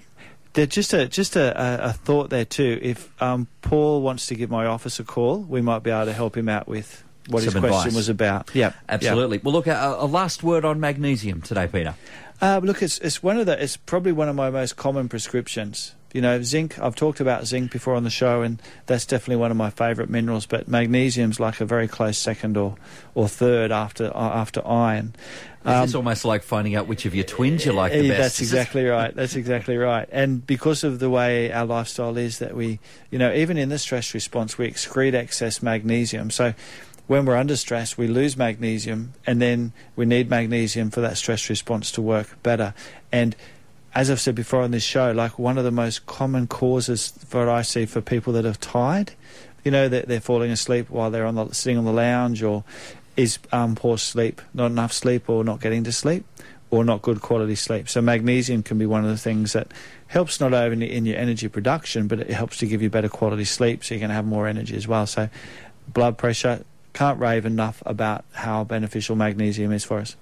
There, 0.56 0.66
just 0.66 0.94
a 0.94 1.08
just 1.08 1.36
a, 1.36 1.90
a, 1.90 1.94
thought 1.94 2.30
there 2.30 2.46
too. 2.46 2.80
If 2.82 3.22
um, 3.22 3.48
Paul 3.62 4.02
wants 4.02 4.28
to 4.28 4.36
give 4.36 4.50
my 4.50 4.66
office 4.66 5.00
a 5.00 5.04
call, 5.04 5.40
we 5.40 5.62
might 5.62 5.84
be 5.84 5.92
able 5.92 6.06
to 6.06 6.14
help 6.14 6.36
him 6.36 6.48
out 6.48 6.68
with 6.68 7.04
what 7.28 7.44
Some 7.44 7.62
his 7.62 7.72
question 7.72 7.96
was 7.96 8.10
about. 8.10 8.52
Yeah, 8.54 8.74
Absolutely. 8.88 9.40
Well, 9.40 9.54
look, 9.54 9.68
a, 9.68 9.96
a 10.00 10.06
last 10.06 10.44
word 10.44 10.66
on 10.66 10.80
magnesium 10.80 11.42
today, 11.42 11.68
Peter. 11.68 11.96
Uh, 12.42 12.60
look, 12.64 12.82
it's 12.84 12.98
it's 13.00 13.24
one 13.24 13.38
of 13.38 13.46
the 13.46 13.62
it's 13.62 13.78
probably 13.78 14.12
one 14.12 14.30
of 14.30 14.36
my 14.36 14.50
most 14.50 14.76
common 14.76 15.10
prescriptions. 15.10 15.95
You 16.16 16.22
know, 16.22 16.42
zinc. 16.42 16.80
I've 16.80 16.96
talked 16.96 17.20
about 17.20 17.46
zinc 17.46 17.74
before 17.74 17.94
on 17.94 18.06
the 18.06 18.10
show, 18.10 18.42
and 18.42 18.62
that's 18.86 19.06
definitely 19.06 19.36
one 19.36 19.52
of 19.52 19.58
my 19.58 19.70
favourite 19.70 20.10
minerals. 20.10 20.46
But 20.46 20.70
magnesium's 20.70 21.42
like 21.42 21.60
a 21.60 21.66
very 21.66 21.90
close 21.90 22.18
second 22.18 22.56
or 22.56 22.78
or 23.16 23.28
third 23.28 23.74
after 23.74 24.16
uh, 24.16 24.40
after 24.40 24.66
iron. 24.66 25.14
It's 25.66 25.94
almost 25.94 26.24
like 26.24 26.44
finding 26.44 26.74
out 26.74 26.88
which 26.88 27.06
of 27.06 27.14
your 27.14 27.26
twins 27.26 27.66
you 27.66 27.74
like 27.74 27.92
the 27.92 28.08
best. 28.08 28.18
That's 28.18 28.40
exactly 28.40 28.86
right. 28.86 29.14
That's 29.14 29.36
exactly 29.36 29.76
right. 29.76 30.08
And 30.10 30.48
because 30.48 30.86
of 30.86 31.00
the 31.00 31.10
way 31.10 31.52
our 31.52 31.66
lifestyle 31.66 32.16
is, 32.16 32.40
that 32.40 32.56
we, 32.56 32.80
you 33.12 33.20
know, 33.20 33.34
even 33.34 33.58
in 33.58 33.68
the 33.68 33.78
stress 33.78 34.14
response, 34.14 34.58
we 34.58 34.72
excrete 34.72 35.16
excess 35.16 35.62
magnesium. 35.62 36.32
So 36.32 36.54
when 37.08 37.26
we're 37.26 37.36
under 37.36 37.58
stress, 37.58 37.98
we 37.98 38.08
lose 38.08 38.38
magnesium, 38.38 39.16
and 39.28 39.42
then 39.42 39.74
we 39.98 40.06
need 40.06 40.30
magnesium 40.30 40.92
for 40.92 41.02
that 41.02 41.18
stress 41.18 41.50
response 41.50 41.92
to 41.92 42.02
work 42.02 42.42
better. 42.42 42.74
And 43.12 43.36
as 43.96 44.12
I've 44.12 44.20
said 44.20 44.36
before 44.36 44.62
on 44.62 44.72
this 44.72 44.84
show, 44.84 45.12
like 45.12 45.40
one 45.40 45.58
of 45.58 45.64
the 45.64 45.72
most 45.72 46.06
common 46.06 46.48
causes 46.48 47.14
for 47.28 47.46
what 47.46 47.50
I 47.50 47.62
see 47.62 47.86
for 47.86 48.02
people 48.02 48.34
that 48.34 48.46
are 48.46 48.54
tired 48.54 49.14
you 49.66 49.72
know, 49.72 49.90
they're, 49.90 50.04
they're 50.04 50.22
falling 50.22 50.52
asleep 50.52 50.90
while 50.90 51.10
they're 51.12 51.26
on 51.26 51.36
the, 51.36 51.52
sitting 51.52 51.78
on 51.78 51.84
the 51.84 51.92
lounge, 51.92 52.44
or 52.44 52.64
is 53.18 53.40
um, 53.52 53.76
poor 53.76 53.98
sleep, 53.98 54.42
not 54.54 54.68
enough 54.68 54.94
sleep, 54.94 55.28
or 55.28 55.44
not 55.44 55.60
getting 55.60 55.84
to 55.84 55.92
sleep, 55.92 56.24
or 56.70 56.86
not 56.86 57.02
good 57.02 57.20
quality 57.20 57.56
sleep. 57.56 57.90
So 57.90 58.00
magnesium 58.00 58.62
can 58.62 58.78
be 58.78 58.86
one 58.86 59.04
of 59.04 59.10
the 59.10 59.18
things 59.18 59.54
that 59.54 59.74
helps 60.08 60.40
not 60.40 60.54
only 60.54 60.94
in 60.94 61.06
your 61.08 61.18
energy 61.18 61.48
production, 61.48 62.08
but 62.08 62.20
it 62.20 62.30
helps 62.30 62.58
to 62.58 62.68
give 62.68 62.84
you 62.84 62.92
better 62.92 63.10
quality 63.10 63.44
sleep, 63.44 63.84
so 63.84 63.96
you're 63.96 64.00
going 64.00 64.10
to 64.10 64.16
have 64.16 64.26
more 64.26 64.48
energy 64.48 64.78
as 64.78 64.88
well. 64.88 65.08
So 65.08 65.30
blood 65.88 66.18
pressure, 66.18 66.64
can't 66.94 67.20
rave 67.20 67.46
enough 67.46 67.84
about 67.86 68.24
how 68.34 68.64
beneficial 68.64 69.18
magnesium 69.18 69.74
is 69.74 69.84
for 69.84 69.98
us. 69.98 70.16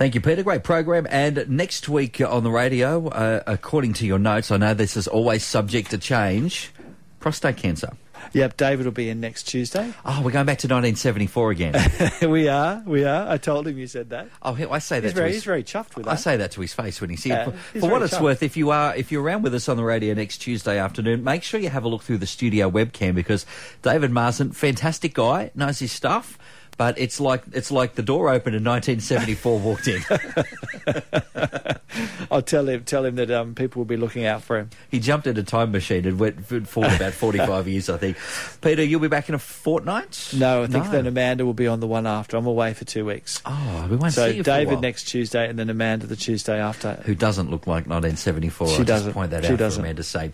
Thank 0.00 0.14
you, 0.14 0.22
Peter. 0.22 0.42
Great 0.42 0.64
program. 0.64 1.06
And 1.10 1.46
next 1.50 1.86
week 1.86 2.22
on 2.22 2.42
the 2.42 2.50
radio, 2.50 3.08
uh, 3.08 3.42
according 3.46 3.92
to 3.92 4.06
your 4.06 4.18
notes, 4.18 4.50
I 4.50 4.56
know 4.56 4.72
this 4.72 4.96
is 4.96 5.06
always 5.06 5.44
subject 5.44 5.90
to 5.90 5.98
change 5.98 6.72
prostate 7.18 7.58
cancer. 7.58 7.90
Yep, 8.32 8.56
David 8.56 8.86
will 8.86 8.92
be 8.92 9.10
in 9.10 9.20
next 9.20 9.42
Tuesday. 9.42 9.92
Oh, 10.06 10.22
we're 10.24 10.30
going 10.30 10.46
back 10.46 10.60
to 10.60 10.68
1974 10.68 11.50
again. 11.50 11.90
we 12.30 12.48
are, 12.48 12.82
we 12.86 13.04
are. 13.04 13.28
I 13.28 13.36
told 13.36 13.68
him 13.68 13.76
you 13.76 13.86
said 13.86 14.08
that. 14.08 14.28
Oh, 14.42 14.56
I 14.70 14.78
say 14.78 15.00
that. 15.00 15.08
He's 15.08 15.12
to 15.12 15.16
very, 15.16 15.28
his, 15.28 15.36
he's 15.36 15.44
very 15.44 15.64
chuffed 15.64 15.96
with 15.96 16.06
that. 16.06 16.12
I 16.12 16.16
say 16.16 16.38
that 16.38 16.52
to 16.52 16.62
his 16.62 16.72
face 16.72 17.02
when 17.02 17.10
he 17.10 17.16
here. 17.16 17.34
Yeah, 17.34 17.44
for 17.44 17.80
for 17.80 17.90
what 17.90 17.98
very 17.98 18.04
it's 18.04 18.20
worth, 18.20 18.42
if 18.42 18.56
you 18.56 18.70
are 18.70 18.96
if 18.96 19.12
you're 19.12 19.22
around 19.22 19.42
with 19.42 19.54
us 19.54 19.68
on 19.68 19.76
the 19.76 19.84
radio 19.84 20.14
next 20.14 20.38
Tuesday 20.38 20.78
afternoon, 20.78 21.24
make 21.24 21.42
sure 21.42 21.60
you 21.60 21.68
have 21.68 21.84
a 21.84 21.88
look 21.88 22.02
through 22.02 22.18
the 22.18 22.26
studio 22.26 22.70
webcam 22.70 23.14
because 23.14 23.44
David 23.82 24.12
Marsden, 24.12 24.52
fantastic 24.52 25.12
guy, 25.12 25.50
knows 25.54 25.78
his 25.78 25.92
stuff. 25.92 26.38
But 26.80 26.98
it's 26.98 27.20
like 27.20 27.42
it's 27.52 27.70
like 27.70 27.94
the 27.94 28.02
door 28.02 28.30
opened 28.30 28.56
in 28.56 28.64
1974 28.64 29.58
walked 29.58 29.86
in. 29.86 30.00
I'll 32.30 32.40
tell 32.40 32.66
him, 32.66 32.84
tell 32.84 33.04
him 33.04 33.16
that 33.16 33.30
um, 33.30 33.54
people 33.54 33.80
will 33.80 33.84
be 33.86 33.98
looking 33.98 34.24
out 34.24 34.42
for 34.42 34.56
him. 34.58 34.70
he 34.90 34.98
jumped 34.98 35.26
in 35.26 35.36
a 35.36 35.42
time 35.42 35.72
machine 35.72 36.06
and 36.06 36.18
went 36.18 36.46
forward 36.66 36.94
about 36.94 37.12
45 37.12 37.68
years, 37.68 37.90
I 37.90 37.98
think. 37.98 38.16
Peter, 38.62 38.82
you'll 38.82 39.00
be 39.00 39.08
back 39.08 39.28
in 39.28 39.34
a 39.34 39.38
fortnight. 39.38 40.30
No, 40.34 40.62
I 40.62 40.68
think 40.68 40.86
No. 40.86 40.90
then 40.92 41.06
Amanda 41.06 41.44
will 41.44 41.52
be 41.52 41.66
on 41.66 41.80
the 41.80 41.86
one 41.86 42.06
after. 42.06 42.38
I'm 42.38 42.46
away 42.46 42.72
for 42.72 42.86
two 42.86 43.04
weeks. 43.04 43.42
Oh, 43.44 43.86
we 43.90 43.96
won't 43.96 44.14
so 44.14 44.30
see 44.30 44.38
you 44.38 44.42
for 44.42 44.50
a 44.50 44.54
David 44.54 44.80
next 44.80 45.04
Tuesday, 45.04 45.50
and 45.50 45.58
then 45.58 45.68
Amanda 45.68 46.06
the 46.06 46.16
Tuesday 46.16 46.58
after. 46.58 46.94
who 47.04 47.14
doesn't 47.14 47.50
look 47.50 47.66
like 47.66 47.86
1974. 47.88 48.68
She 48.68 48.76
I'll 48.78 48.84
doesn't. 48.84 49.12
point 49.12 49.32
that 49.32 49.44
She 49.44 49.52
out 49.52 49.58
doesn't. 49.58 49.82
for 49.82 49.86
Amanda 49.86 50.02
to 50.02 50.08
say. 50.08 50.30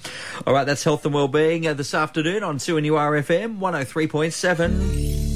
All 0.47 0.55
right, 0.55 0.65
that's 0.65 0.85
health 0.85 1.05
and 1.07 1.13
well-being 1.13 1.67
uh, 1.67 1.75
this 1.75 1.93
afternoon 1.93 2.45
on 2.45 2.59
2NURFM 2.59 3.59
103.7. 3.59 5.36